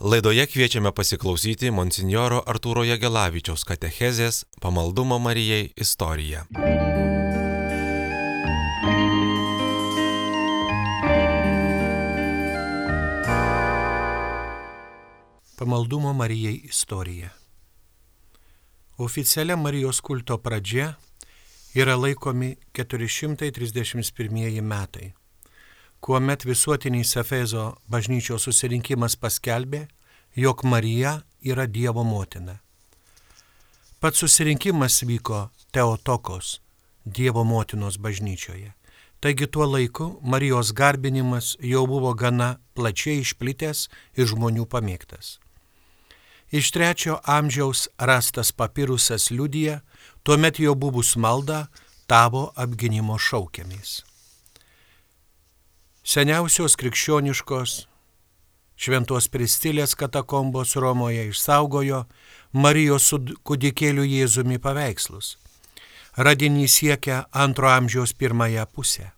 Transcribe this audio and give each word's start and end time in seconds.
Laidoje 0.00 0.46
kviečiame 0.48 0.94
pasiklausyti 0.96 1.68
monsinjoro 1.76 2.38
Artūro 2.48 2.86
Jagelavičiaus 2.88 3.66
katechezės 3.68 4.38
pamaldumo 4.64 5.18
Marijai 5.20 5.66
istoriją. 5.76 6.46
Pamaldumo 15.60 16.16
Marijai 16.16 16.56
istorija. 16.64 17.28
Oficialia 18.96 19.60
Marijos 19.60 20.00
kulto 20.00 20.40
pradžia 20.40 20.94
yra 21.76 22.00
laikomi 22.00 22.54
431 22.72 24.64
metai 24.64 25.12
kuomet 26.00 26.44
visuotinis 26.44 27.16
Efezo 27.16 27.76
bažnyčios 27.90 28.46
susirinkimas 28.48 29.16
paskelbė, 29.20 29.86
jog 30.36 30.64
Marija 30.64 31.20
yra 31.44 31.66
Dievo 31.66 32.04
motina. 32.04 32.58
Pats 34.00 34.22
susirinkimas 34.24 35.02
vyko 35.04 35.48
Teotokos, 35.72 36.60
Dievo 37.04 37.44
motinos 37.44 37.98
bažnyčioje. 37.98 38.72
Taigi 39.20 39.46
tuo 39.46 39.66
laiku 39.68 40.20
Marijos 40.22 40.72
garbinimas 40.72 41.56
jau 41.60 41.84
buvo 41.86 42.14
gana 42.14 42.56
plačiai 42.74 43.20
išplitęs 43.20 43.88
ir 44.16 44.30
žmonių 44.32 44.64
pamėgtas. 44.64 45.36
Iš 46.50 46.72
trečio 46.72 47.20
amžiaus 47.28 47.90
rastas 47.98 48.50
papirusas 48.52 49.28
liudija, 49.30 49.82
tuomet 50.24 50.58
jau 50.58 50.74
buvus 50.74 51.12
malda 51.16 51.66
tavo 52.08 52.48
apginimo 52.56 53.18
šaukiamis. 53.18 54.09
Seniausios 56.00 56.78
krikščioniškos 56.80 57.72
šventos 58.80 59.26
pristilės 59.28 59.92
katakombos 60.00 60.72
Romoje 60.80 61.26
išsaugojo 61.28 62.06
Marijos 62.56 63.10
su 63.12 63.18
kudikėliu 63.44 64.06
Jėzumi 64.08 64.56
paveikslus. 64.58 65.36
Radinys 66.16 66.78
siekia 66.80 67.26
antro 67.32 67.68
amžiaus 67.68 68.16
pirmąją 68.16 68.64
pusę. 68.72 69.10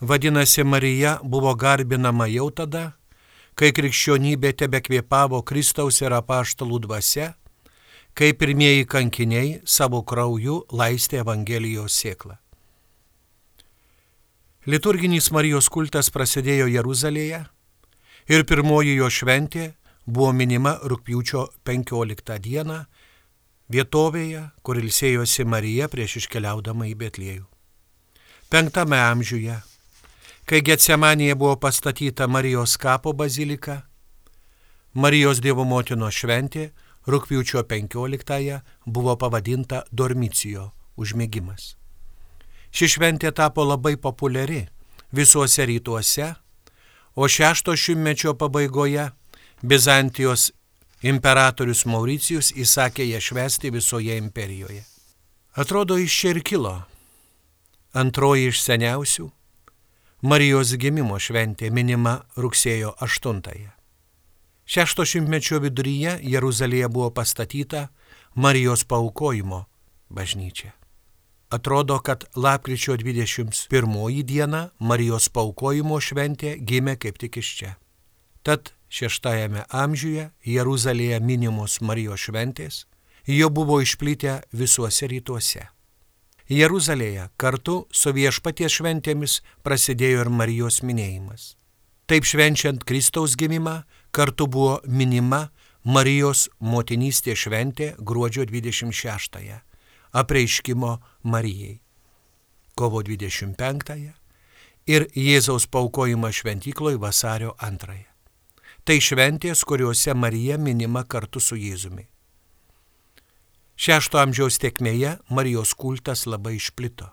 Vadinasi, 0.00 0.62
Marija 0.64 1.18
buvo 1.22 1.54
garbinama 1.58 2.30
jau 2.30 2.50
tada, 2.54 2.92
kai 3.58 3.74
krikščionybė 3.74 4.54
tebe 4.54 4.78
kvėpavo 4.78 5.42
Kristaus 5.42 5.98
ir 6.00 6.14
apaštalų 6.14 6.84
dvasia, 6.86 7.32
kai 8.14 8.30
pirmieji 8.38 8.86
kankiniai 8.86 9.56
savo 9.66 10.04
krauju 10.06 10.62
laistė 10.70 11.24
Evangelijos 11.26 11.98
sėklą. 11.98 12.38
Liturginis 14.68 15.30
Marijos 15.32 15.70
kultas 15.72 16.10
prasidėjo 16.12 16.66
Jeruzalėje 16.68 17.38
ir 18.28 18.42
pirmoji 18.44 18.98
jo 18.98 19.06
šventė 19.08 19.62
buvo 20.04 20.34
minima 20.36 20.74
rūpjūčio 20.92 21.44
15 21.64 22.36
dieną 22.44 22.76
vietovėje, 23.72 24.42
kur 24.60 24.76
ilsėjosi 24.82 25.46
Marija 25.48 25.88
prieš 25.88 26.18
iškeliaudama 26.20 26.90
į 26.90 26.98
Betlėjų. 27.00 27.46
Penktame 28.52 29.00
amžiuje, 29.06 29.56
kai 30.44 30.60
Getsemanėje 30.60 31.40
buvo 31.40 31.56
pastatyta 31.64 32.28
Marijos 32.28 32.76
kapo 32.76 33.16
bazilika, 33.16 33.86
Marijos 34.92 35.40
Dievo 35.40 35.64
motino 35.64 36.12
šventė 36.12 36.74
rūpjūčio 37.08 37.64
15 37.72 38.60
buvo 38.84 39.16
pavadinta 39.16 39.86
Dormicijo 39.88 40.74
užmėgimas. 41.00 41.78
Ši 42.70 42.88
šventė 42.94 43.32
tapo 43.32 43.64
labai 43.64 43.96
populiari 43.96 44.66
visuose 45.12 45.66
rytuose, 45.66 46.34
o 47.14 47.28
šešto 47.28 47.76
šimtmečio 47.76 48.34
pabaigoje 48.34 49.10
Bizantijos 49.62 50.52
imperatorius 51.02 51.86
Mauricijus 51.86 52.52
įsakė 52.54 53.08
ją 53.08 53.20
švesti 53.20 53.72
visoje 53.74 54.16
imperijoje. 54.18 54.84
Atrodo, 55.58 55.96
iš 55.98 56.14
čia 56.20 56.30
ir 56.36 56.42
kilo 56.46 56.76
antroji 57.98 58.52
iš 58.52 58.62
seniausių 58.62 59.30
Marijos 60.28 60.74
gimimo 60.82 61.18
šventė 61.22 61.70
minima 61.70 62.16
rugsėjo 62.36 62.90
8-ąją. 63.06 63.70
Šešto 64.68 65.06
šimtmečio 65.06 65.60
viduryje 65.62 66.18
Jeruzalėje 66.26 66.88
buvo 66.90 67.10
pastatyta 67.14 67.86
Marijos 68.34 68.84
paukojimo 68.84 69.64
bažnyčia. 70.10 70.77
Atrodo, 71.48 71.98
kad 71.98 72.24
lapkričio 72.36 72.96
21 72.96 74.22
dieną 74.22 74.68
Marijos 74.78 75.28
paukojimo 75.32 75.96
šventė 76.00 76.58
gimė 76.60 76.98
kaip 77.00 77.16
tik 77.18 77.40
iš 77.40 77.54
čia. 77.56 77.72
Tad 78.44 78.74
šeštajame 78.92 79.64
amžiuje 79.68 80.30
Jeruzalėje 80.44 81.20
minimos 81.24 81.80
Marijos 81.80 82.28
šventės 82.28 82.84
jo 83.28 83.50
buvo 83.50 83.80
išplitę 83.80 84.40
visuose 84.52 85.06
rytuose. 85.06 85.66
Jeruzalėje 86.48 87.28
kartu 87.36 87.82
su 87.92 88.12
viešpaties 88.16 88.78
šventėmis 88.80 89.40
prasidėjo 89.64 90.24
ir 90.24 90.30
Marijos 90.32 90.80
minėjimas. 90.80 91.54
Taip 92.08 92.24
švenčiant 92.24 92.84
Kristaus 92.88 93.36
gimimą 93.36 93.82
kartu 94.16 94.46
buvo 94.48 94.78
minima 94.88 95.50
Marijos 95.84 96.48
motinystės 96.60 97.44
šventė 97.44 97.94
gruodžio 98.00 98.48
26. 98.48 99.67
Apreiškimo 100.12 100.98
Marijai. 101.22 101.80
Kovo 102.74 103.02
25 103.02 104.12
ir 104.88 105.08
Jėzaus 105.14 105.66
paukojimą 105.66 106.30
šventykloje 106.32 107.00
vasario 107.02 107.54
2. 107.60 107.98
Tai 108.88 108.96
šventės, 109.04 109.64
kuriuose 109.68 110.14
Marija 110.14 110.56
minima 110.58 111.04
kartu 111.04 111.40
su 111.40 111.58
Jėzumi. 111.60 112.06
Šešto 113.78 114.18
amžiaus 114.18 114.56
tekmėje 114.58 115.18
Marijos 115.30 115.74
kultas 115.74 116.24
labai 116.26 116.56
išplito. 116.56 117.10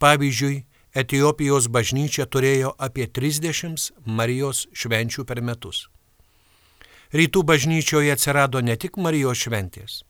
Pavyzdžiui, 0.00 0.64
Etijopijos 0.90 1.68
bažnyčia 1.70 2.24
turėjo 2.26 2.72
apie 2.82 3.04
30 3.06 3.92
Marijos 4.06 4.64
švenčių 4.74 5.22
per 5.28 5.38
metus. 5.38 5.84
Rytų 7.14 7.44
bažnyčioje 7.46 8.10
atsirado 8.10 8.58
ne 8.62 8.74
tik 8.74 8.98
Marijos 8.98 9.44
šventės, 9.44 10.00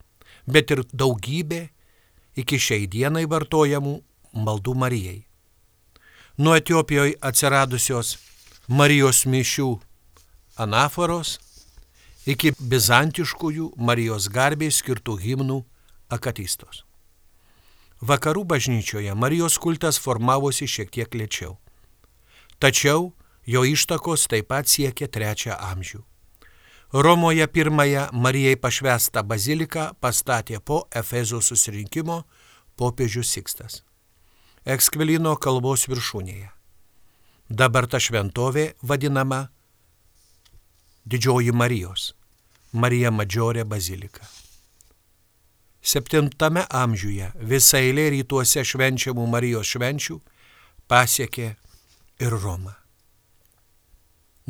bet 0.46 0.72
ir 0.72 0.86
daugybė 0.92 1.66
iki 2.36 2.58
šiai 2.58 2.86
dienai 2.90 3.26
vartojamų 3.30 4.00
maldų 4.32 4.74
Marijai. 4.74 5.20
Nuo 6.38 6.56
Etiopijoje 6.56 7.16
atsiradusios 7.20 8.16
Marijos 8.68 9.24
mišių 9.26 9.70
anaforos 10.62 11.38
iki 12.26 12.52
bizantiškųjų 12.60 13.72
Marijos 13.76 14.28
garbės 14.30 14.78
skirtų 14.82 15.16
himnų 15.24 15.58
akatistos. 16.08 16.84
Vakarų 18.00 18.44
bažnyčioje 18.48 19.14
Marijos 19.14 19.58
kultas 19.60 19.98
formavosi 20.00 20.68
šiek 20.70 20.90
tiek 20.90 21.10
lėčiau. 21.12 21.58
Tačiau 22.60 23.10
jo 23.44 23.64
ištakos 23.64 24.28
taip 24.30 24.48
pat 24.48 24.68
siekia 24.68 25.08
trečią 25.08 25.56
amžių. 25.56 26.04
Romoje 26.92 27.48
pirmąją 27.48 28.06
Marijai 28.12 28.56
pašvestą 28.56 29.22
baziliką 29.22 29.94
pastatė 30.00 30.58
po 30.60 30.88
Efezo 30.90 31.38
susirinkimo 31.40 32.24
popiežius 32.76 33.30
Sikstas. 33.30 33.84
Ekskvilino 34.66 35.36
kalbos 35.36 35.86
viršūnėje. 35.86 36.50
Dabar 37.50 37.86
ta 37.86 38.02
šventovė 38.02 38.74
vadinama 38.82 39.48
Didžioji 41.06 41.54
Marijos, 41.54 42.10
Marija 42.72 43.14
Madžiorė 43.14 43.64
bazilika. 43.64 44.26
Septintame 45.82 46.66
amžiuje 46.66 47.30
visa 47.38 47.78
eilė 47.78 48.10
rytuose 48.18 48.66
švenčiamų 48.66 49.30
Marijos 49.30 49.70
švenčių 49.76 50.18
pasiekė 50.90 51.52
ir 52.18 52.40
Romą. 52.42 52.74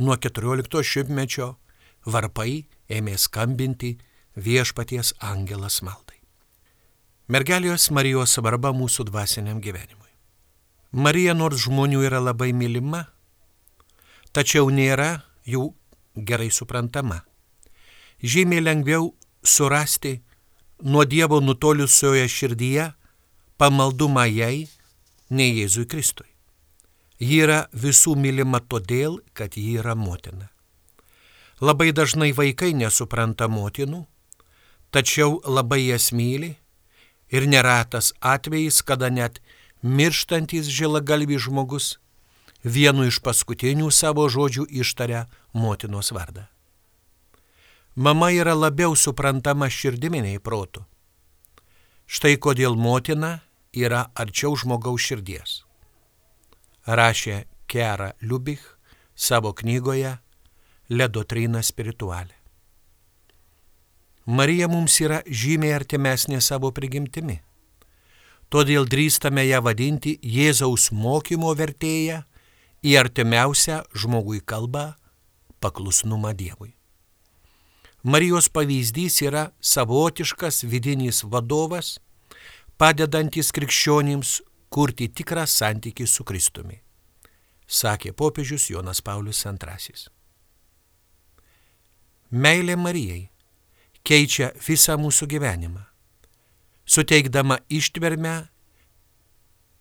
Nuo 0.01 0.17
14 0.17 0.83
šimtmečio 0.83 1.57
varpai 2.07 2.67
ėmė 2.91 3.17
skambinti 3.19 3.97
viešpaties 4.37 5.15
angelas 5.21 5.81
maldai. 5.83 6.19
Mergelijos 7.31 7.91
Marijos 7.95 8.35
svarba 8.35 8.73
mūsų 8.75 9.07
dvasiniam 9.11 9.61
gyvenimui. 9.63 10.09
Marija 10.91 11.35
nors 11.35 11.63
žmonių 11.63 12.03
yra 12.09 12.19
labai 12.19 12.51
mylima, 12.51 13.05
tačiau 14.35 14.71
nėra 14.75 15.23
jų 15.47 15.69
gerai 16.17 16.51
suprantama. 16.51 17.21
Žymiai 18.23 18.65
lengviau 18.65 19.13
surasti 19.47 20.17
nuo 20.83 21.05
Dievo 21.05 21.39
nutolusioje 21.41 22.27
širdyje 22.29 22.91
pamaldumą 23.61 24.27
jai, 24.27 24.67
nei 25.31 25.55
Jėzui 25.61 25.87
Kristui. 25.87 26.27
Ji 27.21 27.43
yra 27.45 27.67
visų 27.77 28.17
mylima 28.17 28.59
todėl, 28.65 29.21
kad 29.37 29.55
ji 29.55 29.77
yra 29.79 29.95
motina. 29.95 30.49
Labai 31.61 31.93
dažnai 31.93 32.33
vaikai 32.33 32.73
nesupranta 32.73 33.49
motinų, 33.49 34.07
tačiau 34.91 35.41
labai 35.45 35.83
jas 35.91 36.09
myli 36.13 36.55
ir 37.29 37.47
neratas 37.47 38.15
atvejis, 38.21 38.81
kada 38.83 39.11
net 39.13 39.43
mirštantis 39.83 40.71
žilagalvis 40.73 41.45
žmogus 41.45 41.99
vienu 42.65 43.07
iš 43.09 43.21
paskutinių 43.25 43.91
savo 43.93 44.29
žodžių 44.29 44.67
ištaria 44.83 45.27
motinos 45.53 46.13
vardą. 46.13 46.49
mama 47.95 48.31
yra 48.33 48.55
labiau 48.55 48.97
suprantama 48.97 49.69
širdiminiai 49.69 50.39
protų. 50.39 50.85
Štai 52.07 52.37
kodėl 52.37 52.75
motina 52.75 53.41
yra 53.73 54.11
arčiau 54.15 54.57
žmogaus 54.57 55.03
širdies. 55.05 55.65
Rašė 56.87 57.45
Kera 57.67 58.13
Liubich 58.21 58.65
savo 59.15 59.53
knygoje 59.53 60.19
Ledotrina 60.91 61.61
spiritualė. 61.63 62.35
Marija 64.27 64.67
mums 64.67 64.97
yra 64.99 65.21
žymiai 65.27 65.77
artimesnė 65.77 66.41
savo 66.43 66.73
prigimtimi. 66.75 67.37
Todėl 68.51 68.89
drįstame 68.91 69.45
ją 69.47 69.63
vadinti 69.63 70.17
Jėzaus 70.19 70.89
mokymo 70.91 71.55
vertėja 71.55 72.25
į 72.83 72.99
artimiausią 73.05 73.85
žmogui 73.95 74.43
kalbą 74.43 74.89
paklusnumą 75.63 76.35
Dievui. 76.35 76.75
Marijos 78.03 78.51
pavyzdys 78.51 79.23
yra 79.23 79.51
savotiškas 79.61 80.65
vidinis 80.67 81.23
vadovas, 81.23 81.99
padedantis 82.81 83.55
krikščionims 83.55 84.41
kurti 84.75 85.07
tikrą 85.07 85.47
santykį 85.47 86.07
su 86.11 86.27
Kristumi, 86.27 86.81
sakė 87.67 88.11
popiežius 88.11 88.73
Jonas 88.75 89.05
Paulius 89.05 89.47
II. 89.47 90.11
Meilė 92.31 92.77
Marijai 92.79 93.25
keičia 94.07 94.53
visą 94.63 94.95
mūsų 95.03 95.27
gyvenimą, 95.33 95.81
suteikdama 96.87 97.57
ištvermę 97.67 98.35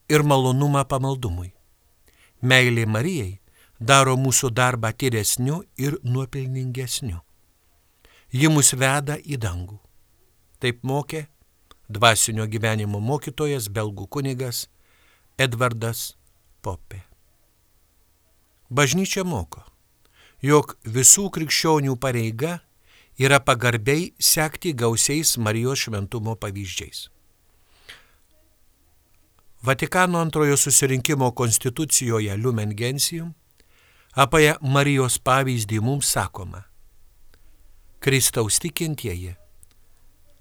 ir 0.10 0.26
malonumą 0.26 0.82
pamaldumui. 0.90 1.52
Meilė 2.42 2.88
Marijai 2.90 3.38
daro 3.80 4.18
mūsų 4.18 4.50
darbą 4.50 4.90
tyresniu 4.98 5.62
ir 5.78 6.00
nuopelningesniu. 6.02 7.22
Ji 8.34 8.50
mus 8.50 8.74
veda 8.74 9.22
į 9.22 9.38
dangų. 9.38 9.78
Taip 10.58 10.82
mokė 10.82 11.28
dvasinio 11.86 12.50
gyvenimo 12.50 12.98
mokytojas 12.98 13.70
belgų 13.70 14.10
kunigas 14.10 14.66
Edvardas 15.38 16.16
Popė. 16.66 17.06
Bažnyčia 18.70 19.22
moko, 19.24 19.69
jog 20.42 20.76
visų 20.86 21.30
krikščionių 21.36 21.96
pareiga 22.00 22.60
yra 23.20 23.40
pagarbiai 23.44 24.14
sekti 24.20 24.74
gausiais 24.74 25.38
Marijos 25.38 25.86
šventumo 25.86 26.36
pavyzdžiais. 26.40 27.10
Vatikano 29.62 30.20
antrojo 30.20 30.58
susirinkimo 30.58 31.32
konstitucijoje 31.32 32.38
Lumen 32.38 32.72
Gentium 32.76 33.34
apie 34.16 34.54
Marijos 34.62 35.20
pavyzdį 35.20 35.82
mums 35.84 36.08
sakoma. 36.16 36.64
Kristaus 38.00 38.62
tikintieji 38.64 39.36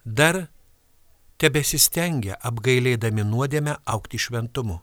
dar 0.05 0.47
tebesistengia 1.39 2.39
apgailėdami 2.39 3.25
nuodėmę 3.27 3.75
aukti 3.85 4.19
šventumu. 4.19 4.79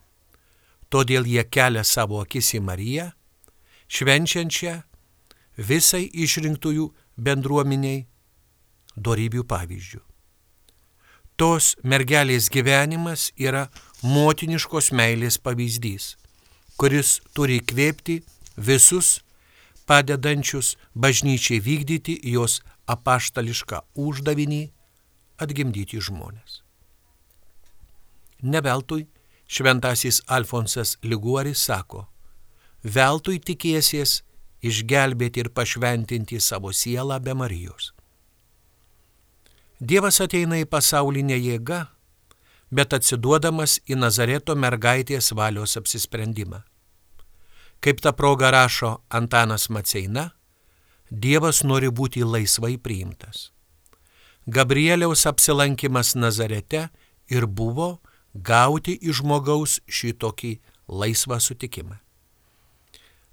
Todėl 0.92 1.26
jie 1.28 1.44
kelia 1.48 1.84
savo 1.84 2.20
akis 2.22 2.52
į 2.56 2.62
Mariją, 2.64 3.08
švenčiančią 3.88 4.76
visai 5.58 6.06
išrinktųjų 6.12 6.90
bendruomeniai 7.18 8.06
darybių 8.96 9.44
pavyzdžių. 9.48 10.02
Tos 11.36 11.74
mergelės 11.84 12.48
gyvenimas 12.48 13.32
yra 13.36 13.68
motiniškos 14.04 14.94
meilės 14.96 15.38
pavyzdys, 15.38 16.16
kuris 16.80 17.20
turi 17.36 17.60
įkvėpti 17.60 18.22
visus 18.56 19.20
padedančius 19.86 20.76
bažnyčiai 20.96 21.60
vykdyti 21.60 22.16
jos 22.32 22.62
apaštališką 22.88 23.82
uždavinį 24.00 24.62
atgimdyti 25.44 26.00
žmonės. 26.00 26.62
Neveltui 28.46 29.08
šventasis 29.48 30.22
Alfonsas 30.28 30.96
Liguoris 31.04 31.60
sako, 31.68 32.06
veltui 32.84 33.40
tikėsies 33.44 34.22
išgelbėti 34.66 35.44
ir 35.44 35.52
pašventinti 35.54 36.40
savo 36.42 36.74
sielą 36.74 37.20
be 37.24 37.36
Marijos. 37.38 37.92
Dievas 39.80 40.22
ateina 40.24 40.62
į 40.62 40.70
pasaulinę 40.72 41.36
jėgą, 41.36 41.82
bet 42.72 42.96
atsiduodamas 42.96 43.80
į 43.92 44.00
Nazareto 44.00 44.56
mergaitės 44.56 45.34
valios 45.36 45.76
apsisprendimą. 45.80 46.64
Kaip 47.84 48.00
tą 48.02 48.16
progą 48.16 48.50
rašo 48.56 48.96
Antanas 49.10 49.70
Maceina, 49.70 50.32
Dievas 51.12 51.62
nori 51.64 51.92
būti 51.94 52.24
laisvai 52.26 52.80
priimtas. 52.82 53.52
Gabrieliaus 54.48 55.26
apsilankimas 55.30 56.16
Nazarete 56.18 56.88
ir 57.30 57.46
buvo 57.46 58.00
gauti 58.34 58.98
iš 58.98 59.22
žmogaus 59.22 59.80
šitokį 59.86 60.58
laisvą 60.90 61.38
sutikimą. 61.40 62.05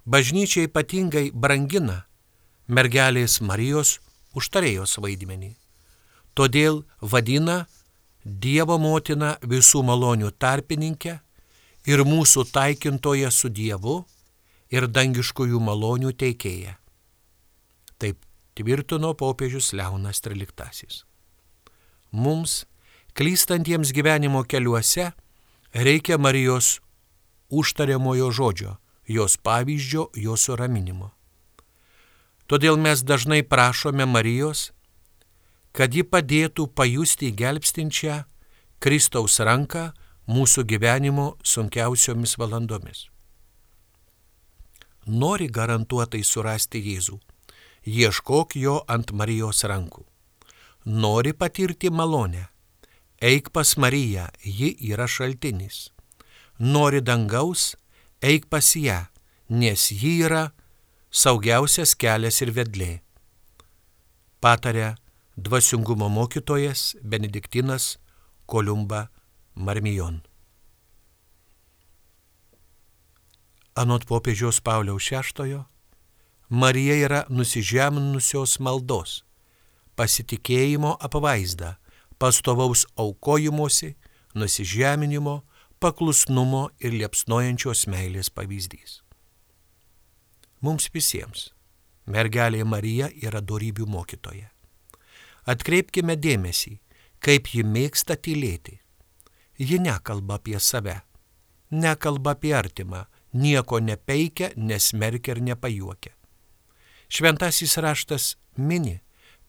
Bažnyčia 0.03 0.65
ypatingai 0.67 1.29
brangina 1.31 2.01
mergelės 2.67 3.37
Marijos 3.39 4.01
užtarėjos 4.35 4.97
vaidmenį. 4.99 5.53
Todėl 6.35 6.83
vadina 6.99 7.63
Dievo 8.23 8.77
motina 8.79 9.37
visų 9.43 9.83
malonių 9.83 10.31
tarpininkę 10.39 11.17
ir 11.87 12.03
mūsų 12.07 12.45
taikintoje 12.51 13.31
su 13.31 13.51
Dievu 13.51 14.01
ir 14.71 14.87
dangiškųjų 14.87 15.59
malonių 15.59 16.13
teikėja. 16.15 16.77
Taip 17.99 18.19
tvirtino 18.55 19.13
popiežius 19.15 19.71
Leonas 19.71 20.19
XIII. 20.23 21.03
Mums, 22.11 22.65
klystantiems 23.15 23.91
gyvenimo 23.91 24.43
keliuose, 24.43 25.11
reikia 25.73 26.17
Marijos 26.17 26.79
užtariamojo 27.51 28.31
žodžio, 28.31 28.77
jos 29.07 29.37
pavyzdžio, 29.37 30.09
jos 30.15 30.47
suraminimo. 30.49 31.11
Todėl 32.47 32.77
mes 32.77 33.03
dažnai 33.03 33.41
prašome 33.43 34.05
Marijos, 34.05 34.71
kad 35.71 35.95
ji 35.95 36.03
padėtų 36.03 36.67
pajusti 36.75 37.31
gelbstinčią 37.31 38.23
Kristaus 38.83 39.39
ranką 39.39 39.89
mūsų 40.27 40.67
gyvenimo 40.67 41.33
sunkiausiomis 41.43 42.37
valandomis 42.37 43.07
nori 45.07 45.49
garantuotai 45.49 46.23
surasti 46.23 46.79
Jėzų. 46.79 47.19
Ieškok 47.83 48.55
jo 48.55 48.79
ant 48.87 49.11
Marijos 49.11 49.63
rankų. 49.67 50.05
Nori 50.85 51.33
patirti 51.33 51.89
malonę. 51.91 52.47
Eik 53.23 53.51
pas 53.51 53.75
Mariją, 53.77 54.27
ji 54.43 54.75
yra 54.91 55.07
šaltinis. 55.07 55.91
Nori 56.59 57.01
dangaus, 57.01 57.75
eik 58.23 58.47
pas 58.49 58.75
ją, 58.79 58.99
nes 59.51 59.89
ji 59.91 60.21
yra 60.23 60.51
saugiausias 61.11 61.91
kelias 61.99 62.39
ir 62.45 62.53
vedlė. 62.55 62.91
Patarė 64.39 64.93
dvasingumo 65.35 66.07
mokytojas 66.09 66.95
Benediktinas 67.03 67.97
Kolumba 68.47 69.09
Marmijon. 69.55 70.21
Anot 73.75 74.05
popiežiaus 74.07 74.61
Pauliaus 74.61 75.09
VI, 75.09 75.63
Marija 76.49 76.95
yra 76.95 77.23
nusižeminusios 77.29 78.59
maldos, 78.61 79.23
pasitikėjimo 79.97 80.95
apvaizda, 81.01 81.77
pastovaus 82.21 82.85
aukojimuose, 82.95 83.95
nusižeminimo, 84.37 85.41
paklusnumo 85.83 86.69
ir 86.79 86.95
liepsnojančios 86.95 87.87
meilės 87.91 88.29
pavyzdys. 88.31 89.01
Mums 90.63 90.87
visiems 90.93 91.49
mergelė 92.07 92.63
Marija 92.63 93.09
yra 93.23 93.41
darybių 93.43 93.87
mokytoja. 93.91 94.47
Atkreipkime 95.43 96.15
dėmesį, 96.15 96.77
kaip 97.23 97.49
ji 97.51 97.65
mėgsta 97.67 98.15
tylėti. 98.15 98.77
Ji 99.59 99.79
nekalba 99.83 100.39
apie 100.39 100.55
save, 100.59 101.01
nekalba 101.71 102.37
apie 102.37 102.53
artimą, 102.55 103.03
nieko 103.33 103.81
nepeikia, 103.83 104.53
nesmerkia 104.55 105.35
ir 105.35 105.43
nepajuokia. 105.49 106.15
Šventasis 107.11 107.75
raštas 107.77 108.31
mini, 108.57 109.01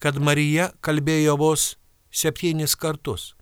kad 0.03 0.19
Marija 0.19 0.73
kalbėjo 0.83 1.39
vos 1.41 1.71
septynis 2.11 2.75
kartus 2.77 3.33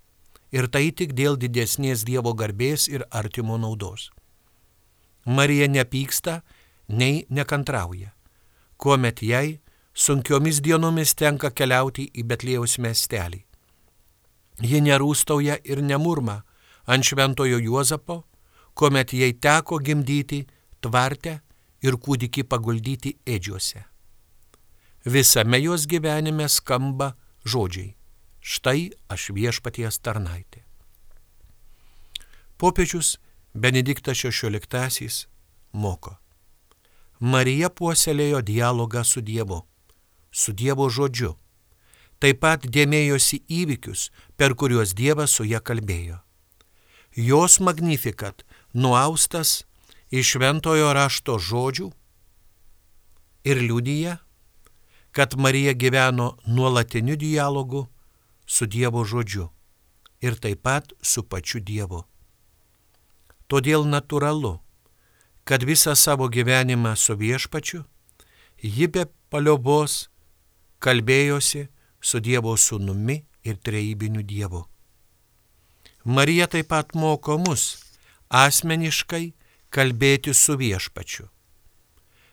ir 0.53 0.69
tai 0.69 0.91
tik 0.93 1.15
dėl 1.17 1.39
didesnės 1.41 2.05
Dievo 2.05 2.35
garbės 2.37 2.89
ir 2.89 3.05
artimo 3.11 3.59
naudos. 3.59 4.11
Marija 5.25 5.69
nepyksta, 5.69 6.43
nei 6.89 7.25
nekantrauja, 7.31 8.13
kuomet 8.77 9.23
jai 9.23 9.61
sunkiomis 9.95 10.61
dienomis 10.61 11.15
tenka 11.15 11.51
keliauti 11.51 12.09
į 12.13 12.25
Betlėjaus 12.27 12.79
miestelį. 12.83 13.45
Ji 14.63 14.81
nerūstauja 14.85 15.59
ir 15.65 15.83
nemurma 15.83 16.43
ant 16.87 17.07
šventojo 17.07 17.59
Juozapo, 17.63 18.23
kuomet 18.75 19.13
jai 19.13 19.33
teko 19.33 19.79
gimdyti 19.79 20.43
tvartę 20.83 21.39
ir 21.83 21.97
kūdikį 21.97 22.45
paguldyti 22.49 23.17
ėdžiuose. 23.27 23.85
visame 25.05 25.59
jos 25.59 25.87
gyvenime 25.87 26.49
skamba 26.49 27.17
žodžiai. 27.45 27.95
Štai 28.43 28.91
aš 29.07 29.31
viešpaties 29.31 30.01
tarnaitė. 30.03 30.65
Popiežius 32.59 33.21
Benediktas 33.55 34.19
XVI 34.19 35.07
moko. 35.73 36.17
Marija 37.23 37.71
puoselėjo 37.71 38.41
dialogą 38.43 39.05
su 39.07 39.23
Dievu, 39.23 39.61
su 40.33 40.53
Dievo 40.53 40.89
žodžiu. 40.91 41.37
Taip 42.19 42.41
pat 42.43 42.67
dėmėjosi 42.67 43.45
įvykius, 43.47 44.11
per 44.37 44.57
kuriuos 44.59 44.95
Dievas 44.99 45.39
su 45.39 45.47
ją 45.47 45.63
kalbėjo. 45.63 46.19
Jos 47.15 47.61
magnifikat 47.61 48.43
nuaustas 48.75 49.63
iš 50.11 50.35
šventojo 50.35 50.91
rašto 50.99 51.39
žodžių 51.39 51.93
ir 53.47 53.63
liudyja, 53.71 54.19
kad 55.13 55.39
Marija 55.39 55.79
gyveno 55.79 56.33
nuolatiniu 56.47 57.15
dialogu 57.17 57.87
su 58.47 58.67
Dievo 58.67 59.05
žodžiu 59.05 59.49
ir 60.21 60.39
taip 60.39 60.63
pat 60.63 60.93
su 61.03 61.23
pačiu 61.23 61.61
Dievu. 61.61 62.05
Todėl 63.49 63.85
natūralu, 63.85 64.61
kad 65.45 65.65
visą 65.67 65.95
savo 65.99 66.29
gyvenimą 66.29 66.95
su 66.97 67.17
viešpačiu 67.17 67.83
ji 68.63 68.87
be 68.87 69.07
paliobos 69.31 70.09
kalbėjosi 70.79 71.67
su 72.01 72.21
Dievo 72.21 72.55
sūnumi 72.57 73.23
ir 73.45 73.59
trejybiniu 73.59 74.23
Dievu. 74.23 74.65
Marija 76.05 76.47
taip 76.47 76.71
pat 76.71 76.95
moko 76.95 77.39
mus 77.39 77.77
asmeniškai 78.31 79.33
kalbėti 79.71 80.35
su 80.35 80.57
viešpačiu 80.59 81.29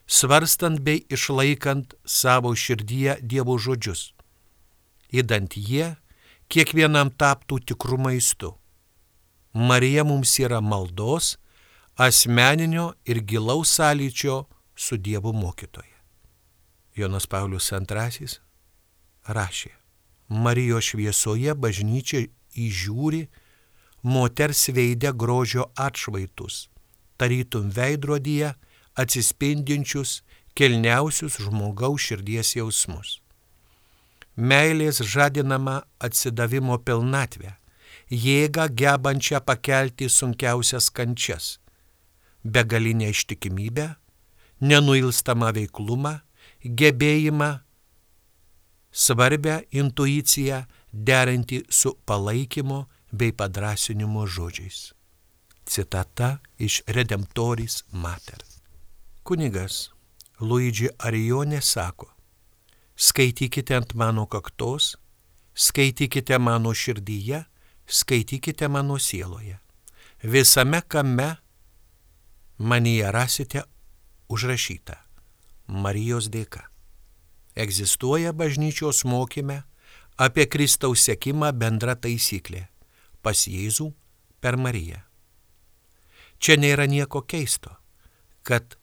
svarstant 0.09 0.81
bei 0.81 1.05
išlaikant 1.09 1.93
savo 2.05 2.55
širdyje 2.57 3.19
Dievo 3.21 3.57
žodžius, 3.61 4.13
įdant 5.11 5.55
jie 5.57 5.95
kiekvienam 6.49 7.11
taptų 7.11 7.59
tikrų 7.71 7.99
maistų. 8.05 8.53
Marija 9.53 10.05
mums 10.05 10.35
yra 10.39 10.61
maldos, 10.61 11.37
asmeninio 11.97 12.93
ir 13.05 13.21
gilaus 13.25 13.73
sąlyčio 13.77 14.45
su 14.75 14.97
Dievu 14.97 15.33
mokytoje. 15.33 15.95
Jonas 16.95 17.27
Paulius 17.27 17.71
II 17.71 18.27
rašė, 19.27 19.71
Marijos 20.29 20.91
šviesoje 20.91 21.55
bažnyčia 21.57 22.27
įžiūri 22.53 23.23
moters 24.03 24.67
veidę 24.73 25.13
grožio 25.13 25.69
atšvaitus, 25.75 26.67
tarytum 27.17 27.71
veidrodyje 27.73 28.53
atsispindinčius 28.99 30.21
kilniausius 30.53 31.39
žmogaus 31.41 32.05
širdies 32.09 32.55
jausmus. 32.55 33.19
Meilės 34.39 35.01
žadinama 35.03 35.81
atsidavimo 35.99 36.77
pilnatvė, 36.79 37.57
jėga 38.07 38.69
gebančia 38.71 39.41
pakelti 39.43 40.07
sunkiausias 40.07 40.87
kančias, 40.95 41.57
begalinę 42.43 43.09
ištikimybę, 43.11 43.89
nenuilstamą 44.63 45.51
veiklumą, 45.57 46.13
gebėjimą, 46.63 47.49
svarbę 48.91 49.59
intuiciją 49.71 50.63
derinti 50.93 51.63
su 51.69 51.97
palaikymo 52.05 52.85
bei 53.11 53.33
padrasinimo 53.35 54.23
žodžiais. 54.25 54.93
Citata 55.65 56.39
iš 56.57 56.81
Redemptoris 56.87 57.83
Mater. 57.91 58.41
Kunigas 59.23 59.89
Luigi 60.39 60.87
Arijonė 60.97 61.59
sako, 61.61 62.07
skaitykite 62.99 63.75
ant 63.79 63.93
mano 63.95 64.25
kaktos, 64.27 64.97
skaitykite 65.55 66.37
mano 66.37 66.73
širdyje, 66.75 67.45
skaitykite 67.87 68.67
mano 68.67 68.99
sieloje. 68.99 69.59
Visame 70.23 70.81
kame 70.87 71.35
manyje 72.57 73.11
rasite 73.11 73.63
užrašyta 74.27 74.97
Marijos 75.67 76.27
dėka. 76.33 76.65
Egzistuoja 77.55 78.33
bažnyčios 78.33 79.05
mokyme 79.05 79.61
apie 80.17 80.47
Kristaus 80.51 81.05
sekimą 81.07 81.53
bendra 81.55 81.95
taisyklė- 81.95 82.67
pas 83.23 83.47
Jėzų 83.47 83.93
per 84.41 84.57
Mariją. 84.57 84.99
Čia 86.39 86.57
nėra 86.57 86.87
nieko 86.87 87.21
keisto, 87.21 87.77
kad 88.43 88.75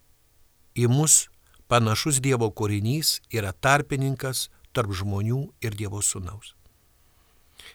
į 0.77 0.89
mus 0.89 1.29
panašus 1.69 2.21
Dievo 2.23 2.51
kūrinys 2.51 3.21
yra 3.35 3.53
tarpininkas 3.53 4.49
tarp 4.73 4.93
žmonių 4.95 5.43
ir 5.65 5.77
Dievo 5.79 6.03
sūnaus. 6.03 6.55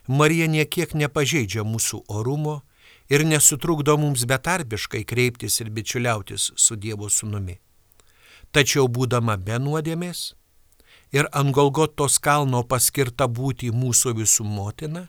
Marija 0.08 0.48
niekiek 0.48 0.94
nepažeidžia 0.96 1.66
mūsų 1.68 2.04
orumo 2.08 2.62
ir 3.10 3.26
nesutrukdo 3.28 3.98
mums 3.98 4.26
betarpiškai 4.30 5.04
kreiptis 5.06 5.60
ir 5.62 5.70
bičiuliautis 5.70 6.52
su 6.56 6.76
Dievo 6.76 7.10
sūnumi. 7.10 7.58
Tačiau 8.52 8.88
būdama 8.88 9.38
be 9.38 9.58
nuodėmės 9.60 10.34
ir 11.12 11.28
ant 11.32 11.52
Golgotos 11.56 12.20
kalno 12.24 12.64
paskirta 12.64 13.28
būti 13.28 13.72
mūsų 13.72 14.16
visų 14.22 14.46
motina, 14.48 15.08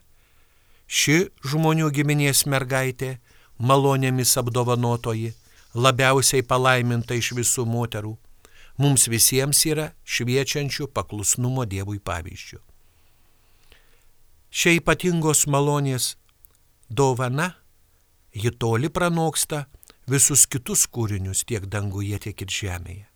ši 0.87 1.31
žmonių 1.47 1.91
giminės 1.95 2.45
mergaitė, 2.47 3.17
malonėmis 3.59 4.35
apdovanotoji, 4.39 5.33
labiausiai 5.75 6.43
palaiminta 6.43 7.15
iš 7.15 7.33
visų 7.39 7.67
moterų, 7.67 8.17
mums 8.79 9.09
visiems 9.09 9.65
yra 9.69 9.93
šviečiančių 10.05 10.89
paklusnumo 10.95 11.67
Dievui 11.69 12.01
pavyzdžių. 12.01 12.61
Šia 14.53 14.77
ypatingos 14.77 15.47
malonės 15.49 16.15
dovana, 16.93 17.55
ji 18.33 18.53
toli 18.53 18.91
pranoksta 18.93 19.65
visus 20.09 20.45
kitus 20.47 20.85
kūrinius 20.87 21.45
tiek 21.49 21.65
danguje, 21.67 22.19
tiek 22.21 22.45
ir 22.45 22.53
žemėje. 22.53 23.07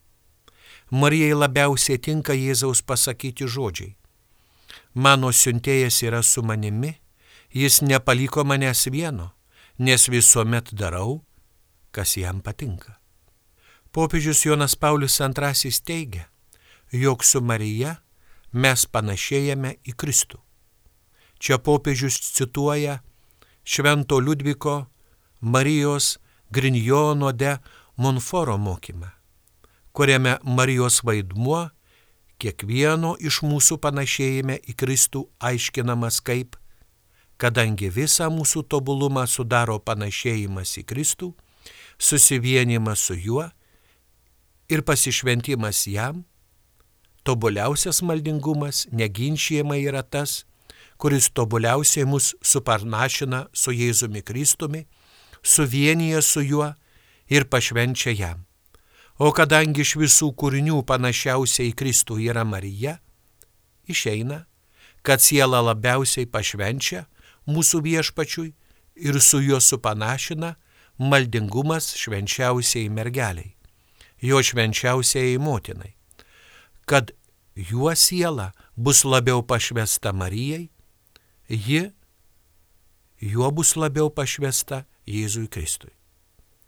Marijai 0.90 1.34
labiausiai 1.34 1.98
tinka 1.98 2.32
Jėzaus 2.32 2.80
pasakyti 2.86 3.48
žodžiai. 3.50 3.96
Mano 4.94 5.32
siuntėjas 5.34 5.98
yra 6.06 6.22
su 6.22 6.44
manimi, 6.46 6.94
jis 7.52 7.82
nepaliko 7.82 8.44
manęs 8.46 8.86
vieno, 8.92 9.32
nes 9.78 10.08
visuomet 10.08 10.72
darau, 10.72 11.24
kas 11.90 12.16
jam 12.16 12.40
patinka. 12.40 12.96
Popiežius 13.96 14.44
Jonas 14.44 14.76
Paulius 14.76 15.20
II 15.20 15.70
teigia, 15.84 16.28
jog 16.92 17.24
su 17.24 17.40
Marija 17.40 17.94
mes 18.52 18.84
panašėjame 18.92 19.70
į 19.88 19.94
Kristų. 19.96 20.36
Čia 21.40 21.56
popiežius 21.56 22.18
cituoja 22.36 22.98
Švento 23.64 24.20
Liudviko 24.20 24.84
Marijos 25.40 26.18
Grinjono 26.52 27.32
de 27.32 27.56
Monforo 27.96 28.58
mokymą, 28.58 29.08
kuriame 29.96 30.36
Marijos 30.44 31.00
vaidmuo 31.00 31.70
kiekvieno 32.36 33.16
iš 33.16 33.40
mūsų 33.48 33.80
panašėjime 33.80 34.60
į 34.60 34.76
Kristų 34.76 35.24
aiškinamas 35.40 36.20
kaip, 36.20 36.60
kadangi 37.40 37.88
visą 37.88 38.28
mūsų 38.28 38.68
tobulumą 38.68 39.24
sudaro 39.24 39.80
panašėjimas 39.80 40.82
į 40.84 40.84
Kristų, 40.84 41.32
susivienimas 41.96 43.00
su 43.00 43.16
juo 43.16 43.54
ir 44.68 44.82
pasišventimas 44.82 45.86
jam, 45.86 46.24
tobuliausias 47.22 48.02
maldingumas 48.02 48.86
neginčiamai 48.92 49.82
yra 49.86 50.02
tas, 50.02 50.44
kuris 50.96 51.30
tobuliausiai 51.30 52.06
mus 52.06 52.34
suparnašina 52.42 53.46
su 53.52 53.74
Jėzumi 53.74 54.22
Kristumi, 54.22 54.86
suvienyje 55.42 56.22
su 56.22 56.42
juo 56.42 56.72
ir 57.28 57.48
pašvenčia 57.50 58.14
jam. 58.16 58.44
O 59.18 59.32
kadangi 59.32 59.80
iš 59.80 59.96
visų 59.96 60.32
kūrinių 60.36 60.82
panašiausiai 60.84 61.70
į 61.70 61.76
Kristų 61.78 62.18
yra 62.28 62.44
Marija, 62.44 62.98
išeina, 63.88 64.44
kad 65.02 65.22
siela 65.24 65.62
labiausiai 65.64 66.28
pašvenčia 66.28 67.06
mūsų 67.48 67.80
viešpačiui 67.86 68.52
ir 68.96 69.20
su 69.20 69.40
juo 69.40 69.60
supanašina 69.60 70.56
maldingumas 70.98 71.94
švenčiausiai 71.96 72.90
mergeliai, 72.92 73.55
jo 74.20 74.42
švenčiausiai 74.42 75.38
motinai, 75.38 75.94
kad 76.84 77.10
juo 77.54 77.94
siela 77.94 78.52
bus 78.76 79.04
labiau 79.04 79.42
pašvesta 79.42 80.12
Marijai, 80.12 80.70
ji 81.48 81.90
juo 83.20 83.50
bus 83.50 83.76
labiau 83.76 84.10
pašvesta 84.10 84.84
Jėzui 85.06 85.48
Kristui. 85.48 85.92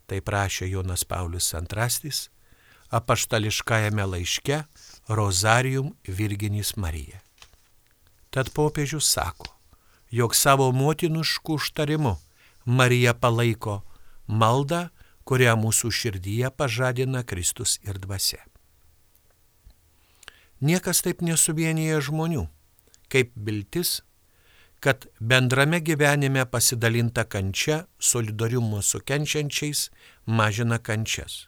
Tai 0.08 0.20
prašė 0.24 0.70
Jonas 0.70 1.04
Paulius 1.04 1.52
II 1.52 2.12
apaštališkajame 2.90 4.04
laiške 4.04 4.62
Rozarium 5.08 5.92
Virginis 6.08 6.76
Marija. 6.76 7.20
Tad 8.30 8.48
popiežius 8.56 9.08
sako, 9.12 9.50
jog 10.10 10.34
savo 10.36 10.70
motinuškų 10.72 11.58
užtarimu 11.60 12.16
Marija 12.64 13.14
palaiko 13.14 13.82
maldą, 14.26 14.88
kurią 15.28 15.56
mūsų 15.60 15.90
širdyje 15.92 16.50
pažadina 16.56 17.24
Kristus 17.28 17.76
ir 17.84 18.00
dvasia. 18.00 18.40
Niekas 20.64 21.04
taip 21.04 21.20
nesuvienyje 21.22 22.00
žmonių, 22.08 22.48
kaip 23.12 23.34
viltis, 23.36 24.00
kad 24.80 25.06
bendrame 25.20 25.80
gyvenime 25.84 26.46
pasidalinta 26.50 27.24
kančia, 27.24 27.84
solidariumo 27.98 28.82
su 28.82 29.00
kenčiančiais 29.04 29.88
mažina 30.26 30.78
kančias. 30.78 31.46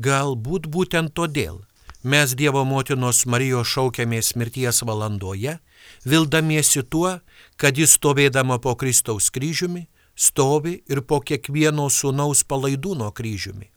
Galbūt 0.00 0.68
būtent 0.68 1.14
todėl 1.14 1.62
mes 2.04 2.34
Dievo 2.36 2.64
motinos 2.68 3.24
Marijos 3.26 3.70
šaukiamės 3.72 4.34
mirties 4.36 4.82
valandoje, 4.84 5.58
vildamiesi 6.04 6.82
tuo, 6.84 7.18
kad 7.56 7.78
jis 7.78 7.96
stovėdama 7.96 8.58
po 8.60 8.74
Kristaus 8.76 9.30
kryžiumi, 9.32 9.86
stovi 10.14 10.78
ir 10.90 11.02
po 11.02 11.20
kiekvieno 11.20 11.88
sūnaus 11.90 12.44
palaidūno 12.48 13.10
kryžiumi, 13.14 13.70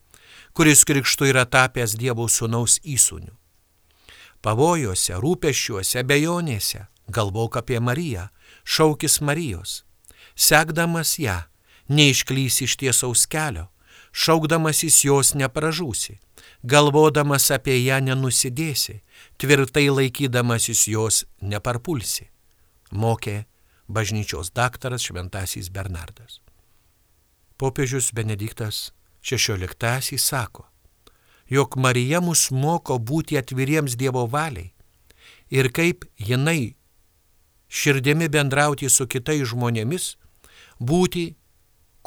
kuris 0.53 0.85
krikštų 0.87 1.31
yra 1.33 1.45
tapęs 1.45 1.97
Dievo 1.97 2.27
sūnaus 2.29 2.79
įsūniu. 2.83 3.33
Pavojuose, 4.41 5.17
rūpeščiuose, 5.17 6.03
bejonėse 6.05 6.85
galvok 7.07 7.57
apie 7.57 7.79
Mariją, 7.79 8.27
šaukis 8.63 9.21
Marijos. 9.21 9.83
Sekdamas 10.35 11.17
ją, 11.19 11.41
neišklys 11.89 12.61
iš 12.61 12.77
tiesaus 12.77 13.25
kelio, 13.25 13.67
šaukdamasis 14.11 15.03
jos 15.07 15.33
nepražūsi, 15.33 16.19
galvodamas 16.63 17.49
apie 17.55 17.79
ją 17.81 17.99
nenusidėsi, 18.03 19.01
tvirtai 19.41 19.87
laikydamasis 19.89 20.87
jos 20.91 21.23
neparpulsi. 21.41 22.29
Mokė 22.91 23.45
bažnyčios 23.87 24.51
daktaras 24.51 25.01
Šventasis 25.07 25.69
Bernardas. 25.69 26.41
Popiežius 27.57 28.13
Benediktas 28.13 28.91
XVI 29.21 30.17
sako, 30.17 30.67
jog 31.49 31.77
Marija 31.77 32.21
mus 32.21 32.51
moko 32.51 32.97
būti 32.99 33.37
atviriems 33.39 33.95
Dievo 33.97 34.27
valiai 34.27 34.73
ir 35.49 35.71
kaip 35.71 36.05
jinai 36.17 36.75
širdimi 37.67 38.27
bendrauti 38.29 38.89
su 38.89 39.07
kitais 39.07 39.47
žmonėmis, 39.51 40.15
būti 40.79 41.35